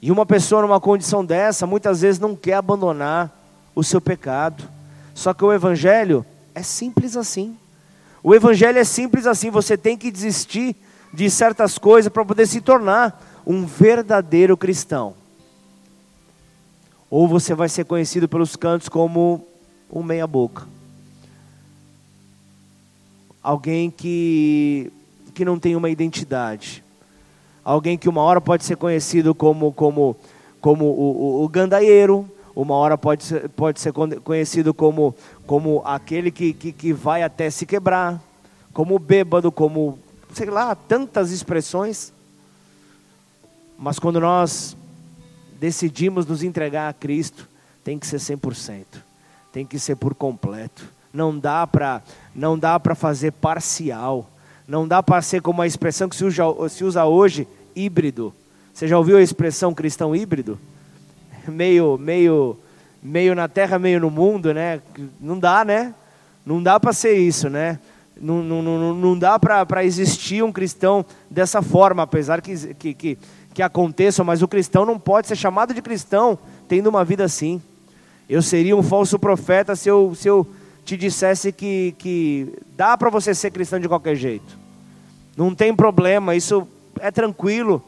[0.00, 3.30] E uma pessoa numa condição dessa, muitas vezes não quer abandonar
[3.74, 4.64] o seu pecado.
[5.14, 7.56] Só que o Evangelho é simples assim.
[8.22, 9.50] O Evangelho é simples assim.
[9.50, 10.76] Você tem que desistir
[11.12, 15.14] de certas coisas para poder se tornar um verdadeiro cristão.
[17.08, 19.46] Ou você vai ser conhecido pelos cantos como
[19.90, 20.66] um meia-boca.
[23.42, 24.90] Alguém que,
[25.34, 26.82] que não tem uma identidade.
[27.64, 30.16] Alguém que uma hora pode ser conhecido como, como,
[30.60, 35.14] como o, o, o gandaieiro, uma hora pode ser, pode ser conhecido como,
[35.46, 38.22] como aquele que, que, que vai até se quebrar,
[38.72, 39.98] como bêbado, como,
[40.32, 42.12] sei lá, tantas expressões.
[43.76, 44.76] Mas quando nós
[45.58, 47.48] decidimos nos entregar a Cristo,
[47.82, 48.84] tem que ser 100%,
[49.52, 50.84] tem que ser por completo.
[51.12, 52.02] Não dá para
[52.34, 54.28] não dá para fazer parcial.
[54.66, 56.24] Não dá para ser como a expressão que se
[56.84, 57.46] usa, hoje,
[57.76, 58.32] híbrido.
[58.72, 60.58] Você já ouviu a expressão cristão híbrido?
[61.46, 62.56] meio, meio,
[63.02, 64.80] meio na terra, meio no mundo, né?
[65.20, 65.94] Não dá, né?
[66.44, 67.78] Não dá para ser isso, né?
[68.20, 73.18] Não, não, não, não dá para existir um cristão dessa forma, apesar que, que, que,
[73.52, 77.60] que aconteça, mas o cristão não pode ser chamado de cristão tendo uma vida assim.
[78.28, 80.46] Eu seria um falso profeta se eu, se eu
[80.84, 84.58] te dissesse que, que dá para você ser cristão de qualquer jeito.
[85.36, 86.68] Não tem problema, isso
[87.00, 87.82] é tranquilo.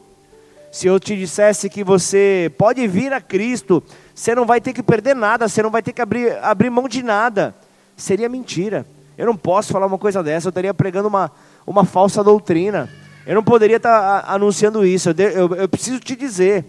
[0.71, 3.81] Se eu te dissesse que você pode vir a Cristo,
[4.13, 6.87] você não vai ter que perder nada, você não vai ter que abrir, abrir mão
[6.87, 7.55] de nada,
[7.95, 8.85] seria mentira.
[9.17, 11.31] Eu não posso falar uma coisa dessa, eu estaria pregando uma,
[11.65, 12.89] uma falsa doutrina.
[13.25, 15.09] Eu não poderia estar anunciando isso.
[15.09, 16.65] Eu, eu, eu preciso te dizer,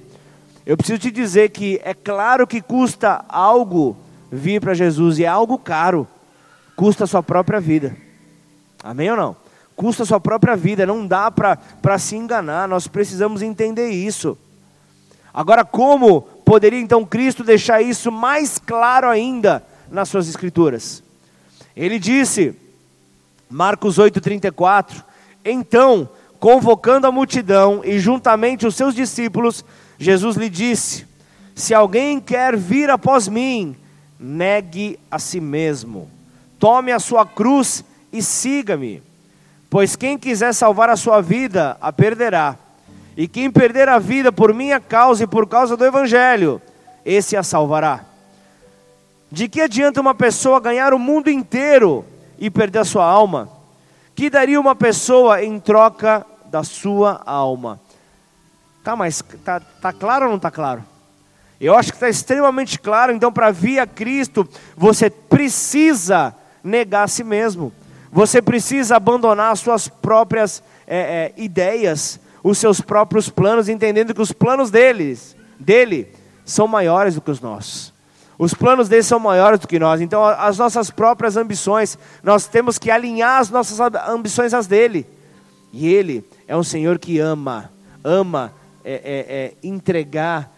[0.64, 3.97] eu preciso te dizer que é claro que custa algo
[4.31, 6.07] vir para Jesus e é algo caro,
[6.79, 7.95] custa a sua própria vida.
[8.83, 9.37] Amém ou não?
[9.79, 14.37] custa a sua própria vida, não dá para se enganar, nós precisamos entender isso.
[15.33, 21.01] Agora, como poderia então Cristo deixar isso mais claro ainda nas suas Escrituras?
[21.77, 22.57] Ele disse,
[23.49, 25.05] Marcos 8,34:
[25.45, 26.09] Então,
[26.41, 29.64] convocando a multidão e juntamente os seus discípulos,
[29.97, 31.07] Jesus lhe disse:
[31.55, 33.77] Se alguém quer vir após mim,
[34.19, 36.11] negue a si mesmo,
[36.59, 39.03] tome a sua cruz e siga-me.
[39.71, 42.57] Pois quem quiser salvar a sua vida, a perderá.
[43.16, 46.62] E quem perder a vida por minha causa e por causa do Evangelho,
[47.05, 48.05] esse a salvará.
[49.31, 52.05] De que adianta uma pessoa ganhar o mundo inteiro
[52.38, 53.49] e perder a sua alma?
[54.14, 57.79] Que daria uma pessoa em troca da sua alma?
[58.83, 60.83] Tá, mas tá, tá claro ou não tá claro?
[61.61, 63.12] Eu acho que está extremamente claro.
[63.12, 67.73] Então, para vir a Cristo, você precisa negar a si mesmo.
[68.11, 74.23] Você precisa abandonar as suas próprias é, é, ideias, os seus próprios planos, entendendo que
[74.23, 76.09] os planos deles, dele
[76.44, 77.92] são maiores do que os nossos.
[78.38, 80.01] Os planos dele são maiores do que nós.
[80.01, 85.07] Então, as nossas próprias ambições, nós temos que alinhar as nossas ambições às dele.
[85.73, 87.71] E ele é um Senhor que ama,
[88.03, 88.53] ama
[88.85, 90.51] é, entregar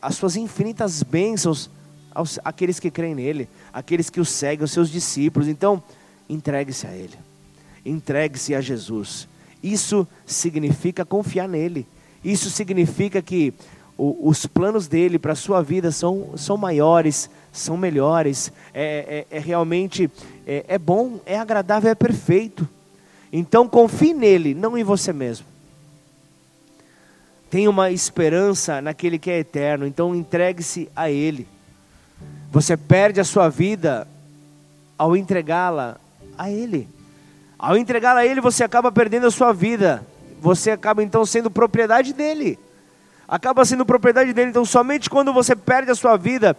[0.00, 1.70] as suas infinitas bênçãos
[2.14, 5.48] aos, àqueles que creem nele, àqueles que o seguem, os seus discípulos.
[5.48, 5.82] Então,
[6.28, 7.16] entregue-se a Ele,
[7.84, 9.28] entregue-se a Jesus.
[9.62, 11.86] Isso significa confiar nele.
[12.24, 13.54] Isso significa que
[13.96, 18.52] o, os planos dele para a sua vida são, são maiores, são melhores.
[18.74, 20.10] É, é, é realmente
[20.46, 22.68] é, é bom, é agradável, é perfeito.
[23.32, 25.46] Então confie nele, não em você mesmo.
[27.50, 31.46] Tenha uma esperança naquele que é eterno, então entregue-se a Ele.
[32.52, 34.06] Você perde a sua vida
[34.98, 35.96] ao entregá-la
[36.36, 36.86] a Ele.
[37.58, 40.06] Ao entregá-la a Ele, você acaba perdendo a sua vida.
[40.38, 42.58] Você acaba então sendo propriedade dele.
[43.26, 44.50] Acaba sendo propriedade dele.
[44.50, 46.54] Então, somente quando você perde a sua vida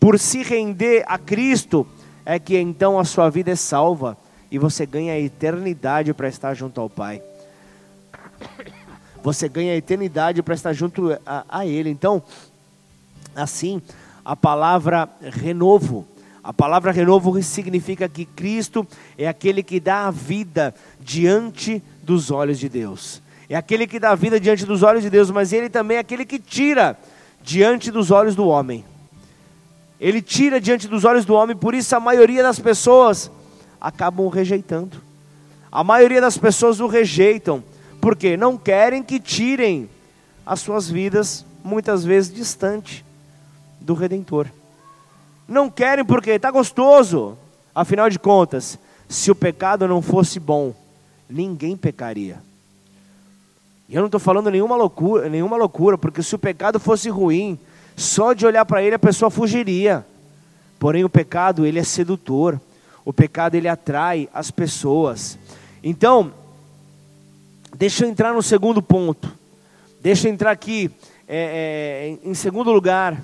[0.00, 1.86] por se render a Cristo,
[2.24, 4.18] é que então a sua vida é salva
[4.50, 7.22] e você ganha a eternidade para estar junto ao Pai.
[9.22, 11.88] você ganha a eternidade para estar junto a, a Ele.
[11.88, 12.20] Então,
[13.32, 13.80] assim,
[14.26, 16.04] a palavra renovo.
[16.42, 18.84] A palavra renovo significa que Cristo
[19.16, 23.22] é aquele que dá a vida diante dos olhos de Deus.
[23.48, 26.00] É aquele que dá a vida diante dos olhos de Deus, mas Ele também é
[26.00, 26.98] aquele que tira
[27.40, 28.84] diante dos olhos do homem.
[30.00, 33.30] Ele tira diante dos olhos do homem, por isso a maioria das pessoas
[33.80, 35.00] acabam o rejeitando.
[35.70, 37.62] A maioria das pessoas o rejeitam,
[38.00, 39.88] porque não querem que tirem
[40.44, 43.05] as suas vidas, muitas vezes distante
[43.80, 44.46] do Redentor.
[45.48, 47.36] Não querem porque está gostoso.
[47.74, 50.74] Afinal de contas, se o pecado não fosse bom,
[51.28, 52.38] ninguém pecaria.
[53.88, 57.58] E eu não estou falando nenhuma loucura, nenhuma loucura, porque se o pecado fosse ruim,
[57.96, 60.04] só de olhar para ele a pessoa fugiria.
[60.78, 62.60] Porém o pecado, ele é sedutor.
[63.04, 65.38] O pecado ele atrai as pessoas.
[65.82, 66.32] Então,
[67.76, 69.32] deixa eu entrar no segundo ponto.
[70.00, 70.90] Deixa eu entrar aqui
[71.28, 73.22] é, é, em segundo lugar.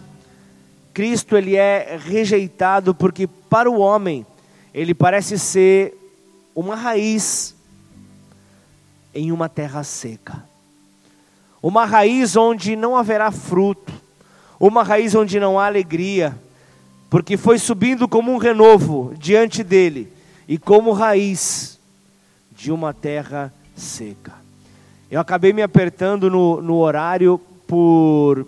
[0.92, 4.26] Cristo ele é rejeitado porque para o homem
[4.74, 5.94] ele parece ser
[6.54, 7.54] uma raiz
[9.14, 10.42] em uma terra seca.
[11.62, 13.92] Uma raiz onde não haverá fruto,
[14.58, 16.36] uma raiz onde não há alegria,
[17.08, 20.12] porque foi subindo como um renovo diante dele
[20.48, 21.78] e como raiz
[22.50, 24.32] de uma terra seca.
[25.10, 28.46] Eu acabei me apertando no, no horário por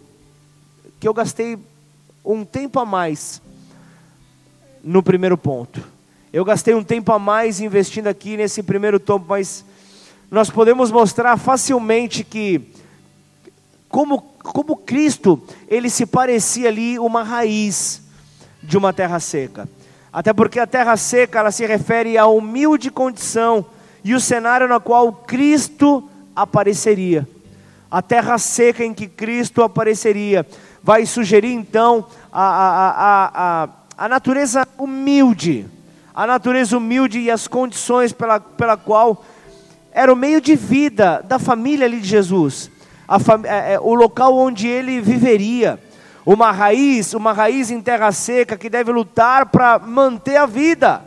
[0.99, 1.59] que eu gastei
[2.25, 3.43] um tempo a mais
[4.83, 5.83] no primeiro ponto.
[6.33, 9.65] Eu gastei um tempo a mais investindo aqui nesse primeiro tombo, mas
[10.31, 12.73] nós podemos mostrar facilmente que
[13.89, 18.03] como, como Cristo, ele se parecia ali uma raiz
[18.63, 19.69] de uma terra seca.
[20.13, 23.65] Até porque a terra seca, ela se refere à humilde condição
[24.03, 27.29] e o cenário no qual Cristo apareceria.
[27.91, 30.45] A terra seca em que Cristo apareceria
[30.85, 33.31] vai sugerir então a, a,
[33.65, 35.67] a, a, natureza humilde,
[36.15, 39.25] a natureza humilde e as condições pela, pela qual
[39.91, 42.71] era o meio de vida da família ali de Jesus,
[43.45, 45.81] é, é, o local onde ele viveria,
[46.27, 51.01] uma raiz, uma raiz em terra seca que deve lutar para manter a vida.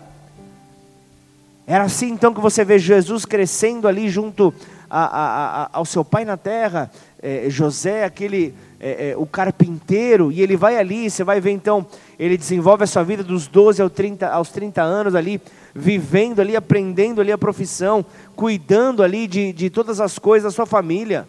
[1.67, 4.51] Era assim então que você vê Jesus crescendo ali junto
[4.89, 6.89] a, a, a, ao seu pai na terra,
[7.21, 11.85] é, José, aquele é, é, o carpinteiro, e ele vai ali, você vai ver então,
[12.19, 15.41] ele desenvolve a sua vida dos 12 aos 30, aos 30 anos ali,
[15.73, 18.05] vivendo ali, aprendendo ali a profissão,
[18.35, 21.27] cuidando ali de, de todas as coisas da sua família.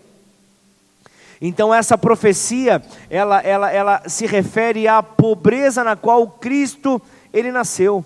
[1.40, 7.00] Então essa profecia, ela, ela, ela se refere à pobreza na qual Cristo
[7.32, 8.04] ele nasceu,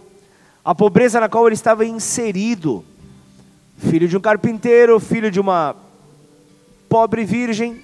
[0.64, 2.84] a pobreza na qual ele estava inserido,
[3.78, 5.74] filho de um carpinteiro, filho de uma
[6.88, 7.80] pobre virgem,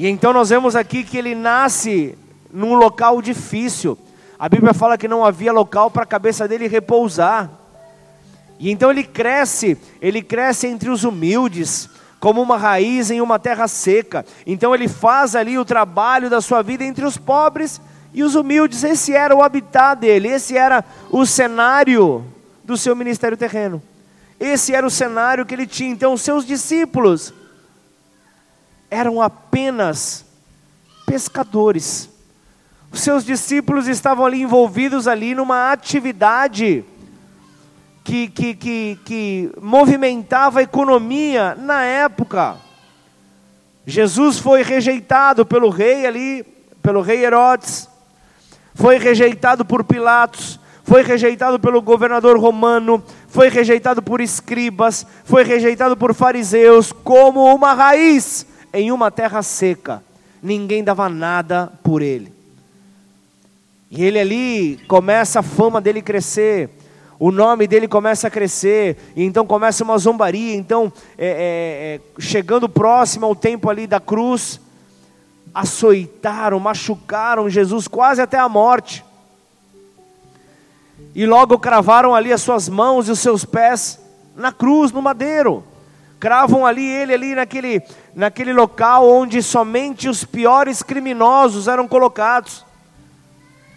[0.00, 2.16] e então nós vemos aqui que ele nasce
[2.52, 3.98] num local difícil.
[4.38, 7.50] A Bíblia fala que não havia local para a cabeça dele repousar.
[8.60, 11.90] E então ele cresce, ele cresce entre os humildes,
[12.20, 14.24] como uma raiz em uma terra seca.
[14.46, 17.80] Então ele faz ali o trabalho da sua vida entre os pobres
[18.14, 18.84] e os humildes.
[18.84, 22.24] Esse era o habitat dele, esse era o cenário
[22.62, 23.82] do seu ministério terreno.
[24.38, 25.90] Esse era o cenário que ele tinha.
[25.90, 27.34] Então, os seus discípulos
[28.90, 30.24] eram apenas
[31.06, 32.08] pescadores.
[32.90, 36.84] Os seus discípulos estavam ali envolvidos ali numa atividade
[38.02, 42.56] que, que, que, que movimentava a economia na época.
[43.86, 46.42] Jesus foi rejeitado pelo rei ali,
[46.82, 47.88] pelo rei Herodes,
[48.74, 55.96] foi rejeitado por Pilatos, foi rejeitado pelo governador romano, foi rejeitado por escribas, foi rejeitado
[55.96, 60.02] por fariseus, como uma raiz em uma terra seca,
[60.42, 62.32] ninguém dava nada por ele.
[63.90, 66.70] E ele ali começa a fama dele crescer,
[67.18, 70.54] o nome dele começa a crescer, e então começa uma zombaria.
[70.54, 71.30] Então, é, é,
[72.18, 74.60] é, chegando próximo ao tempo ali da cruz,
[75.54, 79.04] açoitaram, machucaram Jesus quase até a morte.
[81.14, 83.98] E logo cravaram ali as suas mãos e os seus pés
[84.36, 85.64] na cruz, no madeiro.
[86.18, 87.80] Cravam ali ele ali naquele,
[88.14, 92.64] naquele local onde somente os piores criminosos eram colocados.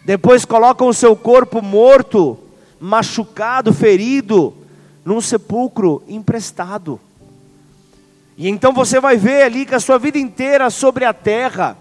[0.04, 2.40] Depois colocam o seu corpo morto,
[2.80, 4.56] machucado, ferido,
[5.06, 7.00] num sepulcro emprestado.
[8.36, 11.78] E então você vai ver ali que a sua vida inteira sobre a terra,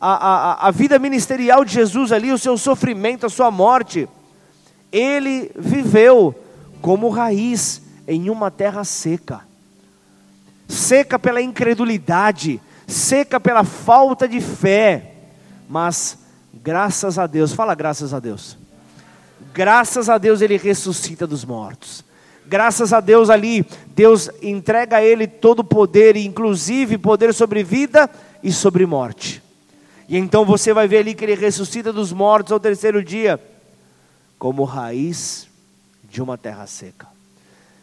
[0.00, 4.08] a, a, a vida ministerial de Jesus ali, o seu sofrimento, a sua morte,
[4.90, 6.34] ele viveu
[6.80, 9.51] como raiz em uma terra seca
[10.72, 15.12] seca pela incredulidade, seca pela falta de fé,
[15.68, 16.18] mas
[16.52, 18.56] graças a Deus, fala graças a Deus.
[19.52, 22.02] Graças a Deus ele ressuscita dos mortos.
[22.46, 28.10] Graças a Deus ali, Deus entrega a ele todo o poder, inclusive poder sobre vida
[28.42, 29.42] e sobre morte.
[30.08, 33.38] E então você vai ver ali que ele ressuscita dos mortos ao terceiro dia,
[34.38, 35.46] como raiz
[36.04, 37.11] de uma terra seca.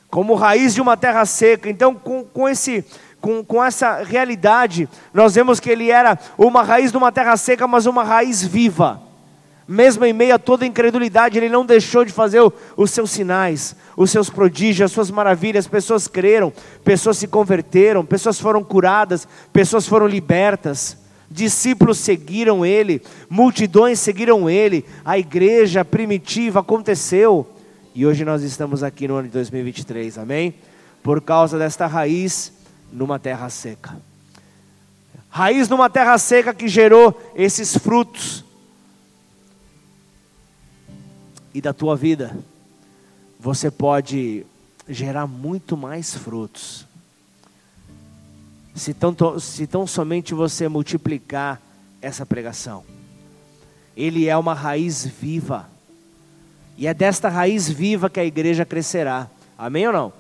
[0.09, 1.69] Como raiz de uma terra seca.
[1.69, 2.83] Então, com, com esse
[3.21, 7.67] com, com essa realidade, nós vemos que ele era uma raiz de uma terra seca,
[7.67, 9.01] mas uma raiz viva.
[9.67, 13.75] Mesmo em meio a toda incredulidade, ele não deixou de fazer o, os seus sinais,
[13.95, 15.67] os seus prodígios, as suas maravilhas.
[15.67, 16.51] Pessoas creram,
[16.83, 20.97] pessoas se converteram, pessoas foram curadas, pessoas foram libertas.
[21.29, 27.47] Discípulos seguiram ele, multidões seguiram ele, a igreja primitiva aconteceu.
[27.99, 30.55] E hoje nós estamos aqui no ano de 2023, amém?
[31.03, 32.53] Por causa desta raiz
[32.93, 33.97] numa terra seca.
[35.29, 38.45] Raiz numa terra seca que gerou esses frutos.
[41.53, 42.37] E da tua vida,
[43.37, 44.45] você pode
[44.87, 46.87] gerar muito mais frutos.
[48.75, 51.61] Se tão, se tão somente você multiplicar
[52.01, 52.85] essa pregação.
[53.93, 55.67] Ele é uma raiz viva.
[56.79, 59.27] E é desta raiz viva que a igreja crescerá.
[59.57, 60.13] Amém ou não?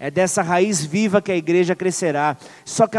[0.00, 2.38] É dessa raiz viva que a igreja crescerá.
[2.64, 2.96] Só que,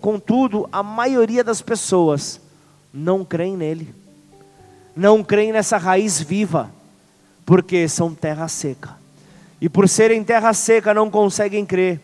[0.00, 2.40] contudo, a maioria das pessoas
[2.90, 3.94] não creem nele.
[4.96, 6.70] Não creem nessa raiz viva,
[7.44, 8.96] porque são terra seca.
[9.60, 12.00] E por serem terra seca, não conseguem crer.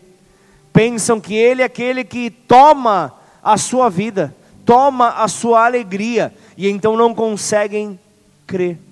[0.71, 6.69] Pensam que ele é aquele que toma a sua vida, toma a sua alegria, e
[6.69, 7.99] então não conseguem
[8.45, 8.84] crer.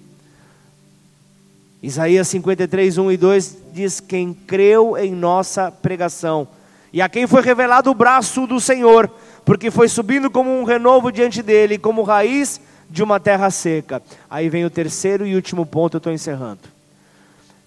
[1.84, 6.48] Isaías 53, 1 e 2 diz: Quem creu em nossa pregação,
[6.94, 9.12] e a quem foi revelado o braço do Senhor,
[9.44, 14.02] porque foi subindo como um renovo diante dele, como raiz de uma terra seca.
[14.30, 16.62] Aí vem o terceiro e último ponto, eu estou encerrando.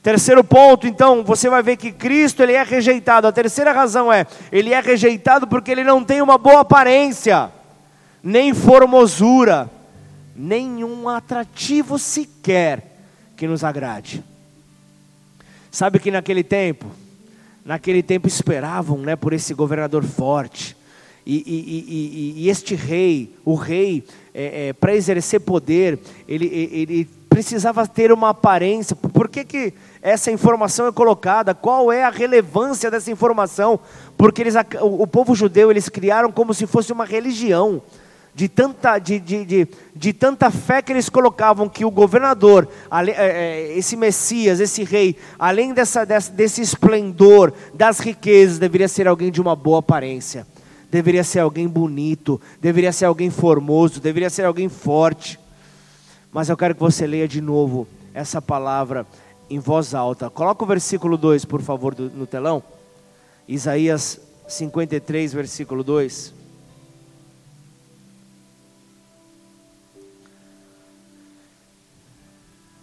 [0.03, 3.27] Terceiro ponto, então, você vai ver que Cristo ele é rejeitado.
[3.27, 7.51] A terceira razão é, ele é rejeitado porque ele não tem uma boa aparência,
[8.23, 9.69] nem formosura,
[10.35, 12.96] nenhum atrativo sequer
[13.37, 14.25] que nos agrade.
[15.71, 16.87] Sabe que naquele tempo,
[17.65, 20.77] naquele tempo esperavam né, por esse governador forte.
[21.27, 27.05] E, e, e, e este rei, o rei, é, é, para exercer poder, ele, ele
[27.29, 28.97] precisava ter uma aparência.
[28.97, 31.55] Por que, que essa informação é colocada?
[31.55, 33.79] Qual é a relevância dessa informação?
[34.17, 37.83] Porque eles, o, o povo judeu eles criaram como se fosse uma religião
[38.37, 43.11] de tanta, de, de, de, de, tanta fé que eles colocavam que o governador, é,
[43.11, 49.41] é, esse Messias, esse rei, além dessa, desse esplendor, das riquezas, deveria ser alguém de
[49.41, 50.47] uma boa aparência,
[50.91, 55.41] deveria ser alguém bonito, deveria ser alguém formoso, deveria ser alguém forte.
[56.31, 59.07] Mas eu quero que você leia de novo essa palavra
[59.49, 60.29] em voz alta.
[60.29, 62.63] Coloca o versículo 2, por favor, no telão.
[63.49, 66.36] Isaías 53, versículo 2.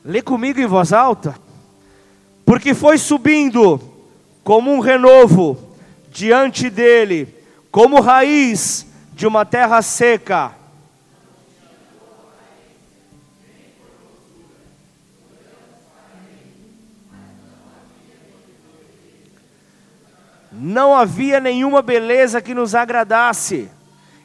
[0.06, 1.36] Lê comigo em voz alta.
[2.46, 3.80] Porque foi subindo
[4.44, 5.58] como um renovo
[6.12, 7.34] diante dele,
[7.72, 10.52] como raiz de uma terra seca.
[20.52, 23.70] Não havia nenhuma beleza que nos agradasse.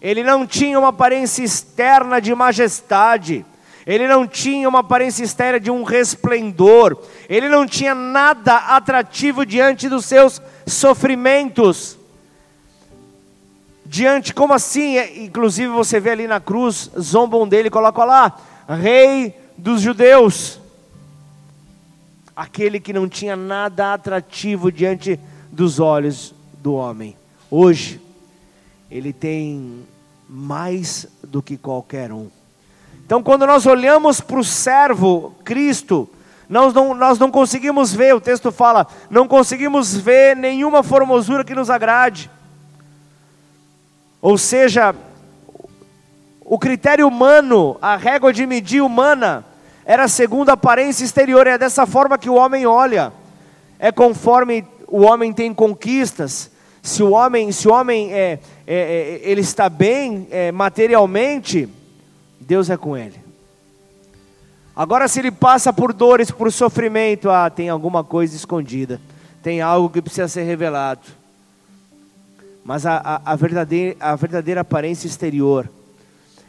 [0.00, 3.46] Ele não tinha uma aparência externa de majestade
[3.88, 9.88] ele não tinha uma aparência externa de um resplendor, ele não tinha nada atrativo diante
[9.88, 11.96] dos seus sofrimentos.
[13.86, 14.98] Diante, como assim?
[14.98, 20.60] É, inclusive você vê ali na cruz, zombam dele, colocam lá, Rei dos Judeus.
[22.36, 25.18] Aquele que não tinha nada atrativo diante
[25.50, 27.16] dos olhos do homem.
[27.50, 27.98] Hoje,
[28.90, 29.82] ele tem
[30.28, 32.28] mais do que qualquer um.
[33.08, 36.06] Então, quando nós olhamos para o servo Cristo,
[36.46, 41.54] nós não, nós não conseguimos ver, o texto fala, não conseguimos ver nenhuma formosura que
[41.54, 42.30] nos agrade.
[44.20, 44.94] Ou seja,
[46.44, 49.42] o critério humano, a régua de medir humana,
[49.86, 53.10] era segundo a aparência exterior, é dessa forma que o homem olha.
[53.78, 56.50] É conforme o homem tem conquistas.
[56.82, 61.70] Se o homem, se o homem é, é, é ele está bem é, materialmente,
[62.40, 63.28] Deus é com ele.
[64.74, 69.00] Agora, se ele passa por dores, por sofrimento, ah, tem alguma coisa escondida,
[69.42, 71.00] tem algo que precisa ser revelado.
[72.64, 75.68] mas a, a, a, verdadeira, a verdadeira aparência exterior,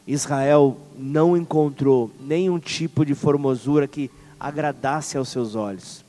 [0.05, 6.05] Israel não encontrou nenhum tipo de formosura que agradasse aos seus olhos.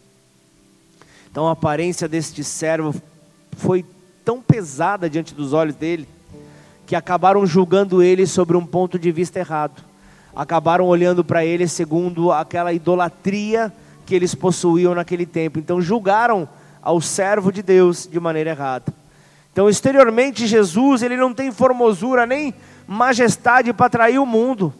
[1.30, 2.94] Então a aparência deste servo
[3.56, 3.84] foi
[4.24, 6.08] tão pesada diante dos olhos dele,
[6.90, 9.80] que acabaram julgando ele sobre um ponto de vista errado.
[10.34, 13.72] Acabaram olhando para ele segundo aquela idolatria
[14.04, 15.60] que eles possuíam naquele tempo.
[15.60, 16.48] Então julgaram
[16.82, 18.92] ao servo de Deus de maneira errada.
[19.52, 22.52] Então, exteriormente, Jesus ele não tem formosura nem
[22.88, 24.74] majestade para atrair o mundo.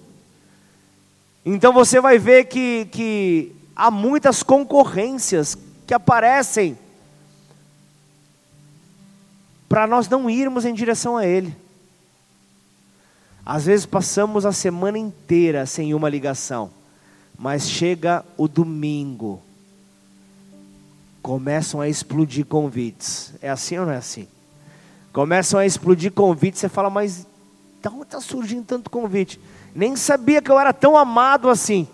[1.47, 5.57] Então você vai ver que, que há muitas concorrências
[5.87, 6.77] que aparecem
[9.69, 11.55] para nós não irmos em direção a Ele.
[13.51, 16.71] Às vezes passamos a semana inteira sem uma ligação,
[17.37, 19.43] mas chega o domingo,
[21.21, 23.33] começam a explodir convites.
[23.43, 24.29] É assim ou não é assim?
[25.13, 27.27] Começam a explodir convites, você fala, mas
[27.83, 29.41] de onde está surgindo tanto convite?
[29.75, 31.89] Nem sabia que eu era tão amado assim.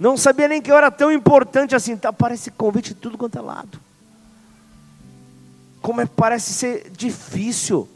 [0.00, 1.96] Não sabia nem que eu era tão importante assim.
[1.96, 3.78] Tá, parece convite de tudo quanto é lado.
[5.80, 7.88] Como é, parece ser difícil.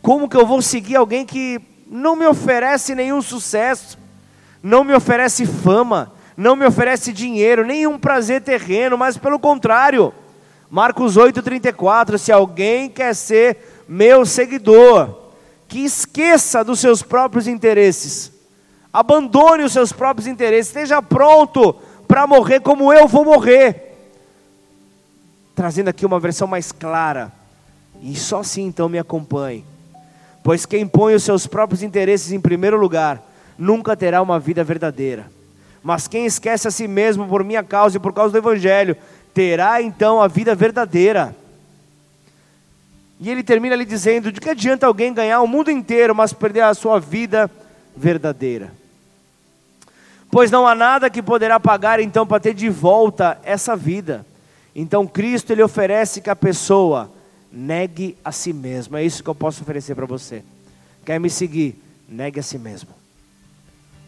[0.00, 3.98] Como que eu vou seguir alguém que não me oferece nenhum sucesso,
[4.62, 10.14] não me oferece fama, não me oferece dinheiro, nenhum prazer terreno, mas pelo contrário.
[10.70, 15.18] Marcos 8,34: Se alguém quer ser meu seguidor,
[15.68, 18.32] que esqueça dos seus próprios interesses,
[18.90, 21.74] abandone os seus próprios interesses, esteja pronto
[22.08, 23.90] para morrer como eu vou morrer.
[25.54, 27.30] Trazendo aqui uma versão mais clara,
[28.00, 29.71] e só assim então me acompanhe.
[30.42, 33.22] Pois quem põe os seus próprios interesses em primeiro lugar,
[33.56, 35.30] nunca terá uma vida verdadeira.
[35.82, 38.96] Mas quem esquece a si mesmo por minha causa e por causa do Evangelho,
[39.34, 41.34] terá então a vida verdadeira.
[43.20, 46.62] E ele termina ali dizendo: de que adianta alguém ganhar o mundo inteiro, mas perder
[46.62, 47.50] a sua vida
[47.96, 48.72] verdadeira?
[50.30, 54.24] Pois não há nada que poderá pagar então para ter de volta essa vida.
[54.74, 57.10] Então Cristo ele oferece que a pessoa
[57.52, 58.96] negue a si mesmo.
[58.96, 60.42] É isso que eu posso oferecer para você.
[61.04, 61.76] Quer me seguir?
[62.08, 62.90] Negue a si mesmo.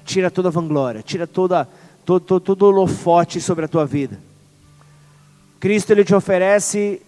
[0.04, 1.68] Tira toda a vanglória, tira toda,
[2.04, 4.18] todo, todo, todo holofote sobre a tua vida.
[5.60, 7.00] Cristo ele te oferece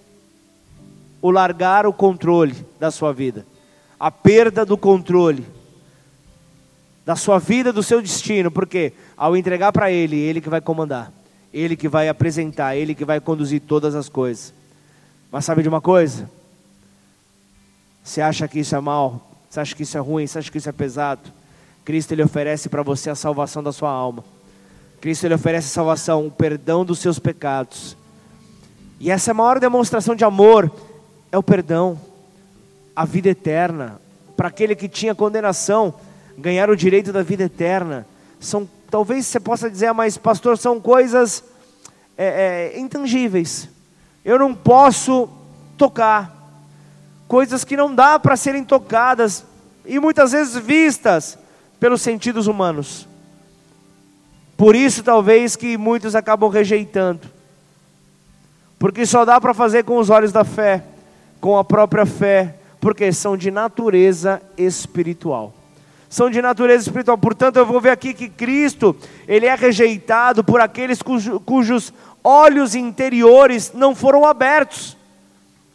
[1.21, 3.47] o largar o controle da sua vida,
[3.99, 5.45] a perda do controle
[7.07, 11.13] da sua vida, do seu destino, porque ao entregar para Ele, Ele que vai comandar,
[11.55, 14.53] Ele que vai apresentar, Ele que vai conduzir todas as coisas.
[15.31, 16.31] Mas sabe de uma coisa?
[18.03, 19.29] Você acha que isso é mal?
[19.51, 20.27] Você acha que isso é ruim?
[20.27, 21.33] Você acha que isso é pesado?
[21.85, 24.25] Cristo ele oferece para você a salvação da sua alma.
[25.01, 27.97] Cristo ele oferece a salvação, o perdão dos seus pecados.
[29.01, 30.71] E essa é maior demonstração de amor,
[31.31, 32.01] é o perdão,
[32.95, 34.01] a vida eterna.
[34.37, 35.95] Para aquele que tinha condenação,
[36.39, 38.07] ganhar o direito da vida eterna.
[38.39, 41.43] São, talvez você possa dizer, ah, mas pastor, são coisas
[42.17, 43.69] é, é, intangíveis
[44.27, 45.29] eu não posso
[45.79, 46.35] tocar.
[47.29, 49.45] Coisas que não dá para serem tocadas
[49.85, 51.39] e muitas vezes vistas
[51.79, 53.07] pelos sentidos humanos.
[54.57, 57.21] Por isso, talvez, que muitos acabam rejeitando.
[58.81, 60.83] Porque só dá para fazer com os olhos da fé,
[61.41, 65.55] com a própria fé, porque são de natureza espiritual.
[66.09, 67.17] São de natureza espiritual.
[67.17, 68.97] Portanto, eu vou ver aqui que Cristo,
[69.29, 71.93] ele é rejeitado por aqueles cujo, cujos
[72.27, 74.97] olhos interiores não foram abertos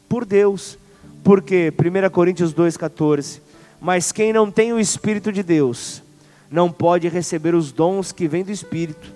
[0.09, 0.77] por Deus.
[1.23, 3.39] Porque 1 Coríntios 2,14.
[3.79, 6.03] Mas quem não tem o Espírito de Deus,
[6.51, 9.11] não pode receber os dons que vêm do Espírito.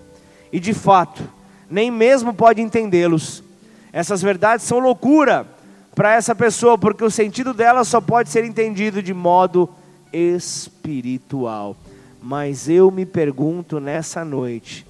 [0.52, 1.22] E de fato,
[1.70, 3.44] nem mesmo pode entendê-los.
[3.92, 5.46] Essas verdades são loucura
[5.94, 9.70] para essa pessoa, porque o sentido dela só pode ser entendido de modo
[10.12, 11.76] espiritual.
[12.22, 14.86] Mas eu me pergunto nessa noite: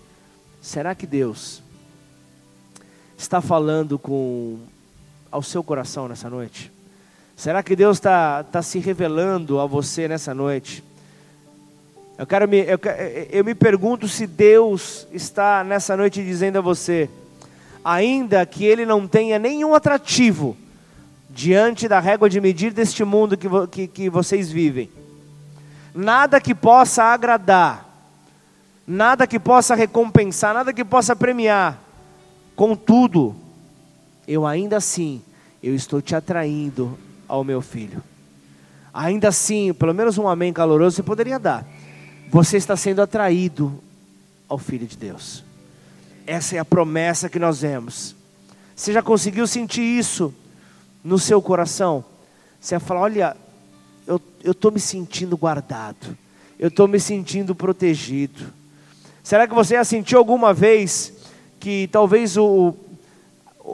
[0.61, 1.64] será que Deus
[3.17, 4.59] está falando com
[5.31, 6.71] ao seu coração nessa noite?
[7.35, 10.83] Será que Deus está tá se revelando a você nessa noite?
[12.17, 12.79] Eu, quero me, eu,
[13.29, 17.09] eu me pergunto se Deus está nessa noite dizendo a você,
[17.83, 20.55] ainda que Ele não tenha nenhum atrativo
[21.29, 24.89] diante da régua de medir deste mundo que, que, que vocês vivem,
[25.93, 27.85] nada que possa agradar,
[28.87, 31.77] nada que possa recompensar, nada que possa premiar,
[32.55, 33.35] Contudo,
[34.27, 35.21] eu ainda assim,
[35.61, 36.97] eu estou te atraindo
[37.27, 38.01] ao meu filho.
[38.93, 41.67] Ainda assim, pelo menos um amém caloroso você poderia dar.
[42.29, 43.77] Você está sendo atraído
[44.47, 45.43] ao filho de Deus.
[46.25, 48.15] Essa é a promessa que nós vemos.
[48.75, 50.33] Você já conseguiu sentir isso
[51.03, 52.03] no seu coração?
[52.59, 53.37] Você vai falar: olha,
[54.07, 56.17] eu estou me sentindo guardado,
[56.57, 58.53] eu estou me sentindo protegido.
[59.23, 61.14] Será que você já sentiu alguma vez
[61.65, 62.75] que talvez o,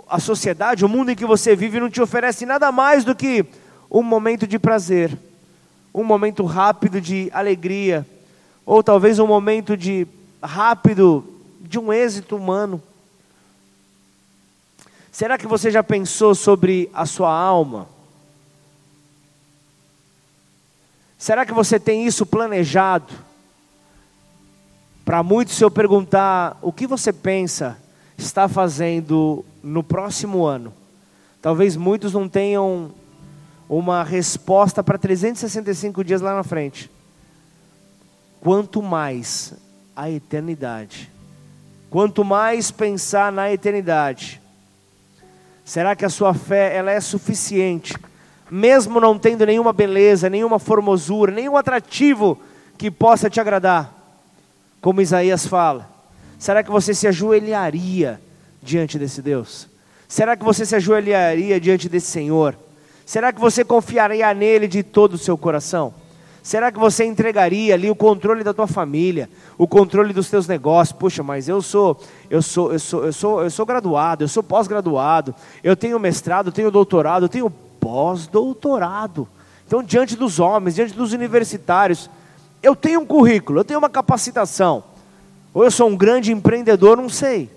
[0.08, 3.46] a sociedade, o mundo em que você vive, não te oferece nada mais do que
[3.92, 5.20] um momento de prazer,
[5.94, 8.08] um momento rápido de alegria,
[8.66, 10.08] ou talvez um momento de
[10.42, 11.26] rápido
[11.60, 12.82] de um êxito humano?
[15.12, 17.90] Será que você já pensou sobre a sua alma?
[21.18, 23.12] Será que você tem isso planejado?
[25.04, 27.81] Para muitos, se eu perguntar o que você pensa
[28.24, 30.74] está fazendo no próximo ano,
[31.42, 32.92] talvez muitos não tenham
[33.70, 36.92] uma resposta para 365 dias lá na frente.
[38.42, 39.54] Quanto mais
[39.96, 41.12] a eternidade,
[41.90, 44.42] quanto mais pensar na eternidade,
[45.64, 47.96] será que a sua fé ela é suficiente?
[48.50, 52.38] Mesmo não tendo nenhuma beleza, nenhuma formosura, nenhum atrativo
[52.78, 53.94] que possa te agradar,
[54.82, 55.91] como Isaías fala,
[56.42, 58.20] será que você se ajoelharia
[58.64, 59.68] diante desse Deus?
[60.08, 62.58] Será que você se ajoelharia diante desse Senhor?
[63.06, 65.94] Será que você confiaria nele de todo o seu coração?
[66.42, 70.98] Será que você entregaria ali o controle da tua família, o controle dos teus negócios?
[70.98, 74.42] Puxa, mas eu sou, eu sou, eu sou, eu sou, eu sou graduado, eu sou
[74.42, 79.28] pós-graduado, eu tenho mestrado, eu tenho doutorado, eu tenho pós-doutorado.
[79.68, 82.10] Então, diante dos homens, diante dos universitários,
[82.64, 84.91] eu tenho um currículo, eu tenho uma capacitação.
[85.54, 87.50] Ou eu sou um grande empreendedor, não sei.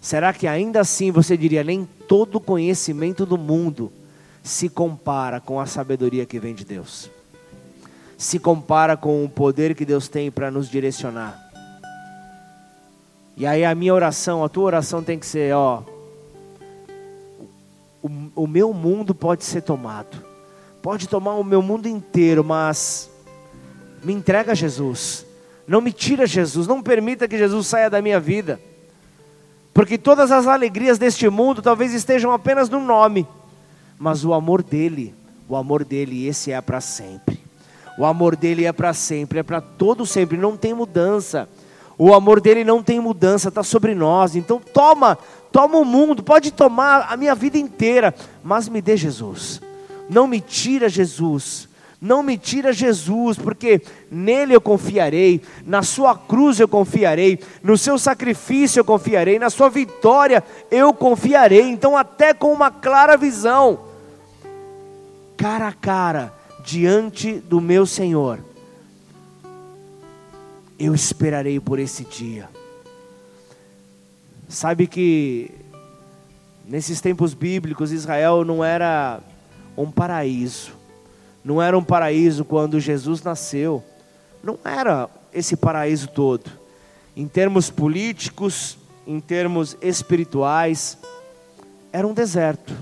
[0.00, 3.92] Será que ainda assim você diria, nem todo conhecimento do mundo
[4.42, 7.08] se compara com a sabedoria que vem de Deus?
[8.18, 11.38] Se compara com o poder que Deus tem para nos direcionar?
[13.36, 15.82] E aí a minha oração, a tua oração tem que ser, ó,
[18.02, 18.08] o,
[18.42, 20.18] o meu mundo pode ser tomado,
[20.82, 23.08] pode tomar o meu mundo inteiro, mas
[24.02, 25.24] me entrega Jesus,
[25.66, 28.60] não me tira Jesus, não permita que Jesus saia da minha vida,
[29.72, 33.26] porque todas as alegrias deste mundo talvez estejam apenas no nome,
[33.98, 35.14] mas o amor dele,
[35.48, 37.40] o amor dele, esse é para sempre.
[37.98, 41.48] O amor dele é para sempre, é para todo sempre, não tem mudança.
[41.98, 44.34] O amor dele não tem mudança, está sobre nós.
[44.34, 45.16] Então toma,
[45.50, 49.60] toma o mundo, pode tomar a minha vida inteira, mas me dê Jesus.
[50.08, 51.68] Não me tira Jesus.
[52.04, 53.80] Não me tira Jesus, porque
[54.10, 59.70] nele eu confiarei, na sua cruz eu confiarei, no seu sacrifício eu confiarei, na sua
[59.70, 61.62] vitória eu confiarei.
[61.62, 63.78] Então, até com uma clara visão,
[65.36, 66.34] cara a cara,
[66.64, 68.40] diante do meu Senhor,
[70.76, 72.48] eu esperarei por esse dia.
[74.48, 75.52] Sabe que
[76.66, 79.20] nesses tempos bíblicos Israel não era
[79.76, 80.81] um paraíso.
[81.44, 83.82] Não era um paraíso quando Jesus nasceu.
[84.42, 86.50] Não era esse paraíso todo.
[87.16, 90.98] Em termos políticos, em termos espirituais,
[91.92, 92.72] era um deserto.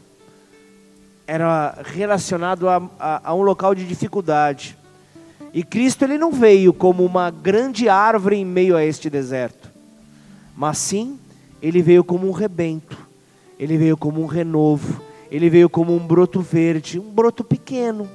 [1.27, 4.77] Era relacionado a, a, a um local de dificuldade.
[5.53, 9.69] E Cristo ele não veio como uma grande árvore em meio a este deserto,
[10.57, 11.19] mas sim
[11.61, 12.97] ele veio como um rebento,
[13.59, 18.09] ele veio como um renovo, ele veio como um broto verde, um broto pequeno.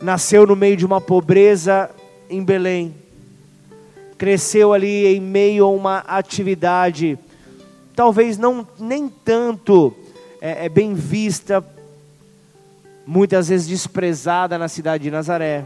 [0.00, 1.90] Nasceu no meio de uma pobreza
[2.30, 2.94] em Belém,
[4.16, 7.18] cresceu ali em meio a uma atividade,
[7.96, 9.94] talvez não nem tanto
[10.40, 11.64] é, é bem vista,
[13.06, 15.64] muitas vezes desprezada na cidade de Nazaré,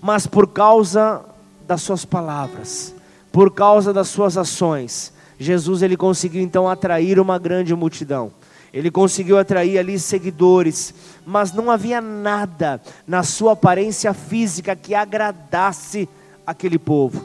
[0.00, 1.22] mas por causa
[1.66, 2.94] das suas palavras,
[3.32, 8.30] por causa das suas ações, Jesus ele conseguiu então atrair uma grande multidão.
[8.74, 10.92] Ele conseguiu atrair ali seguidores,
[11.24, 16.08] mas não havia nada na sua aparência física que agradasse
[16.44, 17.24] aquele povo,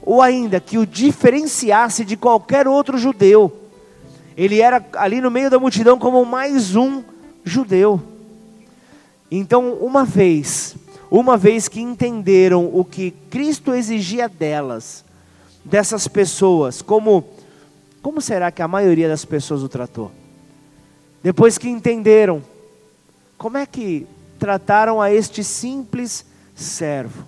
[0.00, 3.52] ou ainda que o diferenciasse de qualquer outro judeu.
[4.34, 7.02] Ele era ali no meio da multidão como mais um
[7.44, 8.00] judeu.
[9.30, 10.76] Então, uma vez,
[11.10, 15.04] uma vez que entenderam o que Cristo exigia delas,
[15.62, 17.22] dessas pessoas, como
[18.00, 20.23] como será que a maioria das pessoas o tratou?
[21.24, 22.40] Depois que entenderam,
[23.36, 24.06] como é que
[24.38, 27.26] trataram a este simples servo?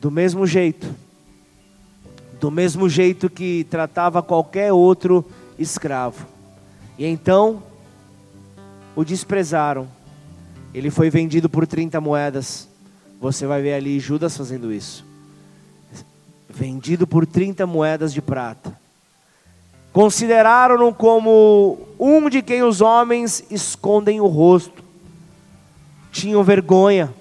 [0.00, 0.92] Do mesmo jeito,
[2.40, 5.24] do mesmo jeito que tratava qualquer outro
[5.56, 6.26] escravo.
[6.98, 7.62] E então
[8.96, 9.86] o desprezaram.
[10.74, 12.68] Ele foi vendido por 30 moedas.
[13.20, 15.06] Você vai ver ali Judas fazendo isso
[16.58, 18.76] vendido por 30 moedas de prata.
[19.98, 24.84] Consideraram-no como um de quem os homens escondem o rosto.
[26.12, 27.12] Tinham vergonha.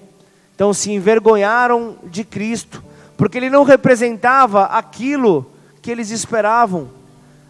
[0.54, 2.84] Então se envergonharam de Cristo,
[3.18, 5.44] porque ele não representava aquilo
[5.82, 6.88] que eles esperavam,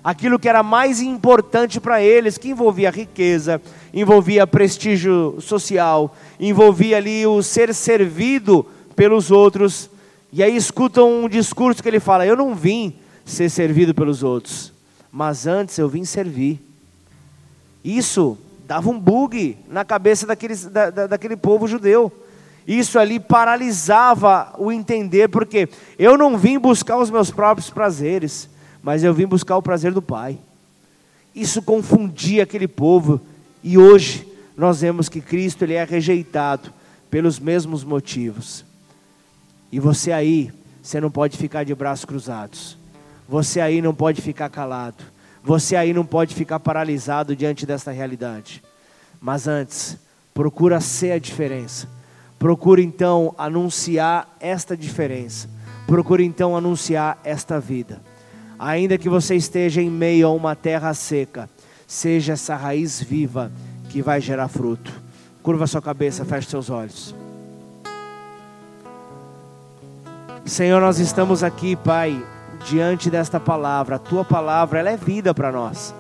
[0.02, 3.62] aquilo que era mais importante para eles, que envolvia riqueza,
[3.94, 8.66] envolvia prestígio social, envolvia ali o ser servido
[8.96, 9.90] pelos outros.
[10.32, 14.77] E aí escutam um discurso que ele fala: Eu não vim ser servido pelos outros,
[15.12, 16.60] mas antes eu vim servir.
[17.84, 18.38] Isso
[18.68, 22.12] dava um bug na cabeça daqueles, da, da, daquele povo judeu.
[22.68, 28.50] Isso ali paralisava o entender, porque eu não vim buscar os meus próprios prazeres,
[28.84, 30.38] mas eu vim buscar o prazer do Pai.
[31.34, 33.22] Isso confundia aquele povo,
[33.64, 34.28] e hoje
[34.58, 36.74] nós vemos que Cristo ele é rejeitado
[37.10, 38.66] pelos mesmos motivos.
[39.72, 40.52] E você aí,
[40.82, 42.78] você não pode ficar de braços cruzados.
[43.28, 45.04] Você aí não pode ficar calado.
[45.44, 48.64] Você aí não pode ficar paralisado diante desta realidade.
[49.20, 49.98] Mas antes,
[50.34, 51.88] procura ser a diferença.
[52.38, 55.50] Procura então anunciar esta diferença.
[55.86, 58.02] Procura então anunciar esta vida.
[58.60, 61.50] Ainda que você esteja em meio a uma terra seca,
[61.88, 63.52] seja essa raiz viva
[63.90, 64.92] que vai gerar fruto.
[65.42, 67.16] Curva sua cabeça, feche seus olhos.
[70.46, 72.22] Senhor, nós estamos aqui, Pai,
[72.66, 73.96] diante desta palavra.
[73.96, 75.94] A tua palavra, ela é vida para nós.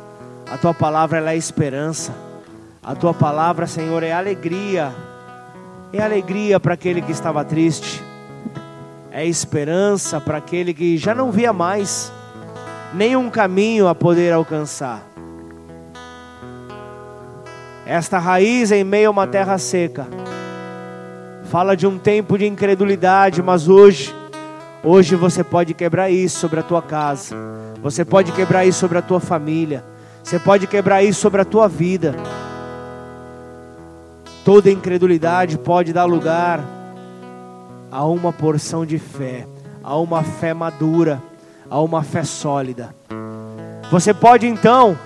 [0.49, 2.13] A tua palavra, ela é esperança.
[2.83, 4.93] A tua palavra, Senhor, é alegria.
[5.91, 8.03] É alegria para aquele que estava triste.
[9.11, 12.11] É esperança para aquele que já não via mais
[12.93, 15.01] nenhum caminho a poder alcançar.
[17.85, 20.07] Esta raiz em meio a uma terra seca
[21.47, 24.13] fala de um tempo de incredulidade, mas hoje
[24.83, 27.35] Hoje você pode quebrar isso sobre a tua casa.
[27.81, 29.83] Você pode quebrar isso sobre a tua família.
[30.23, 32.15] Você pode quebrar isso sobre a tua vida.
[34.45, 36.63] Toda incredulidade pode dar lugar
[37.91, 39.47] a uma porção de fé,
[39.83, 41.21] a uma fé madura,
[41.69, 42.95] a uma fé sólida.
[43.91, 44.97] Você pode então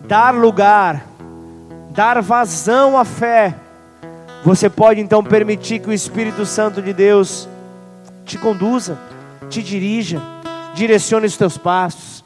[0.00, 1.06] dar lugar,
[1.90, 3.54] dar vazão à fé.
[4.44, 7.48] Você pode então permitir que o Espírito Santo de Deus
[8.24, 8.98] te conduza,
[9.48, 10.20] te dirija,
[10.74, 12.24] direcione os teus passos.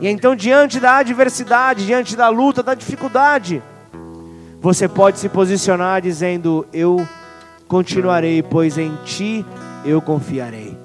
[0.00, 3.62] E então, diante da adversidade, diante da luta, da dificuldade,
[4.60, 7.06] você pode se posicionar dizendo: Eu
[7.68, 9.44] continuarei, pois em ti
[9.84, 10.76] eu confiarei.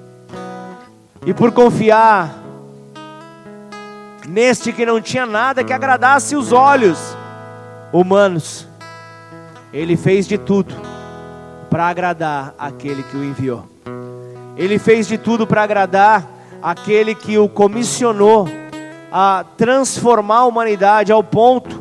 [1.26, 2.42] E por confiar
[4.28, 7.16] neste que não tinha nada que agradasse os olhos
[7.92, 8.68] humanos,
[9.72, 10.74] ele fez de tudo
[11.70, 13.77] para agradar aquele que o enviou.
[14.58, 16.28] Ele fez de tudo para agradar
[16.60, 18.48] aquele que o comissionou
[19.10, 21.80] a transformar a humanidade ao ponto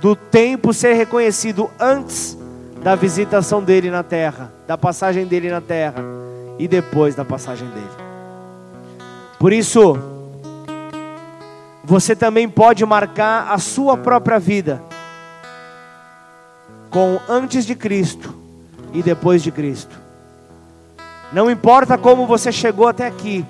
[0.00, 2.36] do tempo ser reconhecido antes
[2.82, 6.04] da visitação dele na terra, da passagem dele na terra
[6.58, 8.04] e depois da passagem dele.
[9.38, 9.98] Por isso,
[11.82, 14.82] você também pode marcar a sua própria vida
[16.90, 18.34] com antes de Cristo
[18.92, 20.03] e depois de Cristo.
[21.34, 23.44] Não importa como você chegou até aqui,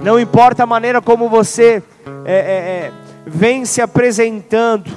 [0.00, 1.82] não importa a maneira como você
[2.24, 2.92] é, é, é,
[3.26, 4.92] vem se apresentando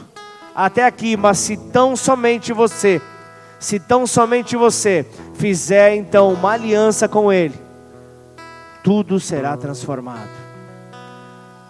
[0.53, 3.01] até aqui, mas se tão somente você,
[3.59, 7.55] se tão somente você fizer então uma aliança com Ele,
[8.83, 10.29] tudo será transformado.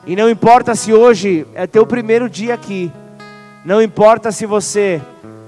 [0.05, 2.91] E não importa se hoje é teu primeiro dia aqui,
[3.64, 5.01] não importa se você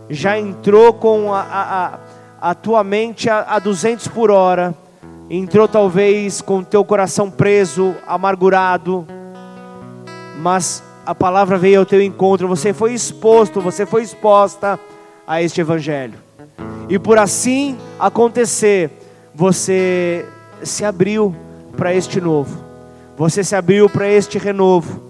[0.10, 2.00] já entrou com a, a, a,
[2.52, 4.74] a tua mente a, a 200 por hora,
[5.34, 9.08] entrou talvez com teu coração preso, amargurado,
[10.38, 14.78] mas a palavra veio ao teu encontro, você foi exposto, você foi exposta
[15.26, 16.20] a este evangelho.
[16.90, 18.92] E por assim acontecer,
[19.34, 20.26] você
[20.64, 21.34] se abriu
[21.78, 22.62] para este novo.
[23.18, 25.02] Você se abriu para este renovo.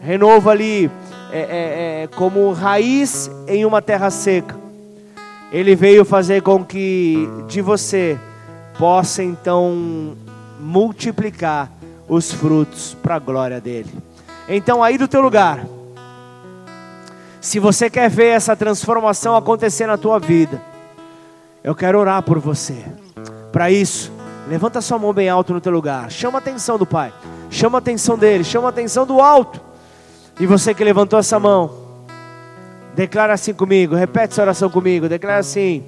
[0.00, 0.90] Renovo ali
[1.30, 4.56] é, é, é, como raiz em uma terra seca.
[5.52, 8.18] Ele veio fazer com que de você
[8.78, 10.16] possa então
[10.60, 11.70] multiplicar
[12.08, 13.90] os frutos para a glória dele.
[14.48, 15.64] Então, aí do teu lugar,
[17.40, 20.60] se você quer ver essa transformação acontecer na tua vida,
[21.62, 22.84] eu quero orar por você.
[23.50, 24.12] Para isso,
[24.48, 26.10] levanta sua mão bem alto no teu lugar.
[26.10, 27.12] Chama a atenção do Pai.
[27.50, 29.60] Chama a atenção dele, chama a atenção do alto.
[30.40, 31.70] E você que levantou essa mão,
[32.94, 35.84] declara assim comigo, repete essa oração comigo, declara assim: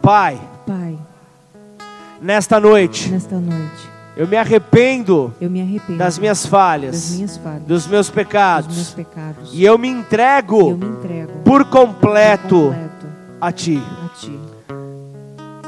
[0.00, 0.98] Pai, Pai
[2.22, 3.92] nesta noite, nesta noite.
[4.14, 7.86] Eu me arrependo Eu me arrependo das minhas das falhas, minhas falhas, dos meus dos
[7.86, 9.50] meus pecados, pecados.
[9.52, 13.06] e eu me eu entrego me entrego por por completo completo
[13.40, 14.38] a Ti, a Ti,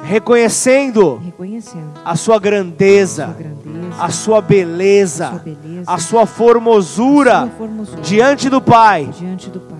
[0.04, 5.98] reconhecendo reconhecendo a Sua a grandeza, Sua grandeza, a Sua a beleza, Sua beleza, a
[5.98, 9.78] Sua a formosura Sua formosura diante do Pai, diante do Pai,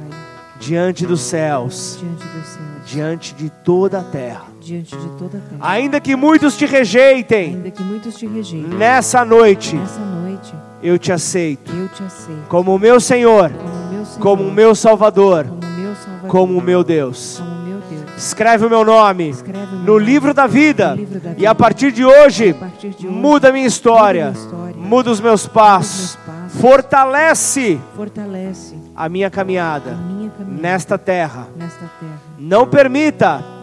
[0.59, 4.54] diante dos céus, diante dos céus, diante de toda a terra.
[4.65, 5.61] Diante de toda a terra.
[5.61, 10.99] Ainda que muitos te rejeitem, Ainda que muitos te rejeitem, nessa noite nessa noite eu
[10.99, 15.73] te aceito eu te aceito como meu Senhor, como meu Senhor, como meu Salvador, como
[15.73, 17.39] meu Salvador, como meu Deus.
[17.39, 18.17] como meu Deus.
[18.17, 21.33] Escreve o meu nome o meu no nome livro da vida no livro da e
[21.33, 21.55] a vida.
[21.55, 24.89] partir de hoje a partir de hoje, muda a minha história, muda a minha história,
[24.89, 30.63] muda os meus os passos, meus passos, fortalece fortalece a minha a caminhada minha caminhada
[30.63, 31.49] nesta terra.
[31.55, 32.23] nesta terra.
[32.39, 33.54] Não permita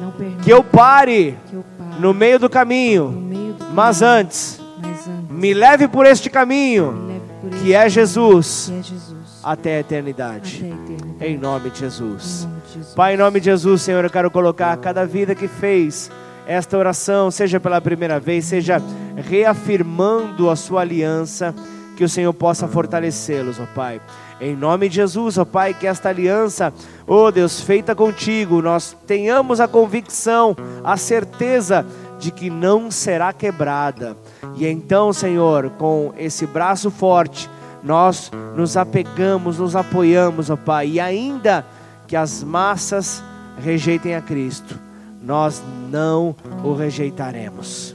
[0.41, 4.59] que eu pare que eu pare no meio do no caminho, meio do mas antes
[4.81, 9.11] mas antes me leve por este caminho por que é Jesus que é Jesus
[9.43, 10.63] até a até eternidade.
[10.63, 11.25] a eternidade.
[11.25, 12.43] Em nome de Em Jesus.
[12.43, 12.93] nome de Jesus.
[12.95, 16.11] Pai, em nome de Jesus, Senhor, eu quero colocar cada vida que fez
[16.45, 18.81] esta oração, seja pela primeira vez, seja
[19.15, 21.55] reafirmando a sua aliança,
[21.95, 24.01] que o Senhor possa fortalecê-los, ó Pai.
[24.41, 26.73] Em nome de Jesus, ó Pai, que esta aliança,
[27.07, 31.85] ó Deus, feita contigo, nós tenhamos a convicção, a certeza
[32.17, 34.17] de que não será quebrada.
[34.55, 37.47] E então, Senhor, com esse braço forte,
[37.83, 41.63] nós nos apegamos, nos apoiamos, ó Pai, e ainda
[42.07, 43.23] que as massas
[43.63, 44.75] rejeitem a Cristo,
[45.21, 45.61] nós
[45.91, 47.93] não o rejeitaremos.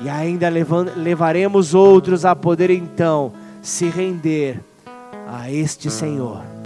[0.00, 4.58] E ainda levaremos outros a poder então se render
[5.32, 6.59] a este Senhor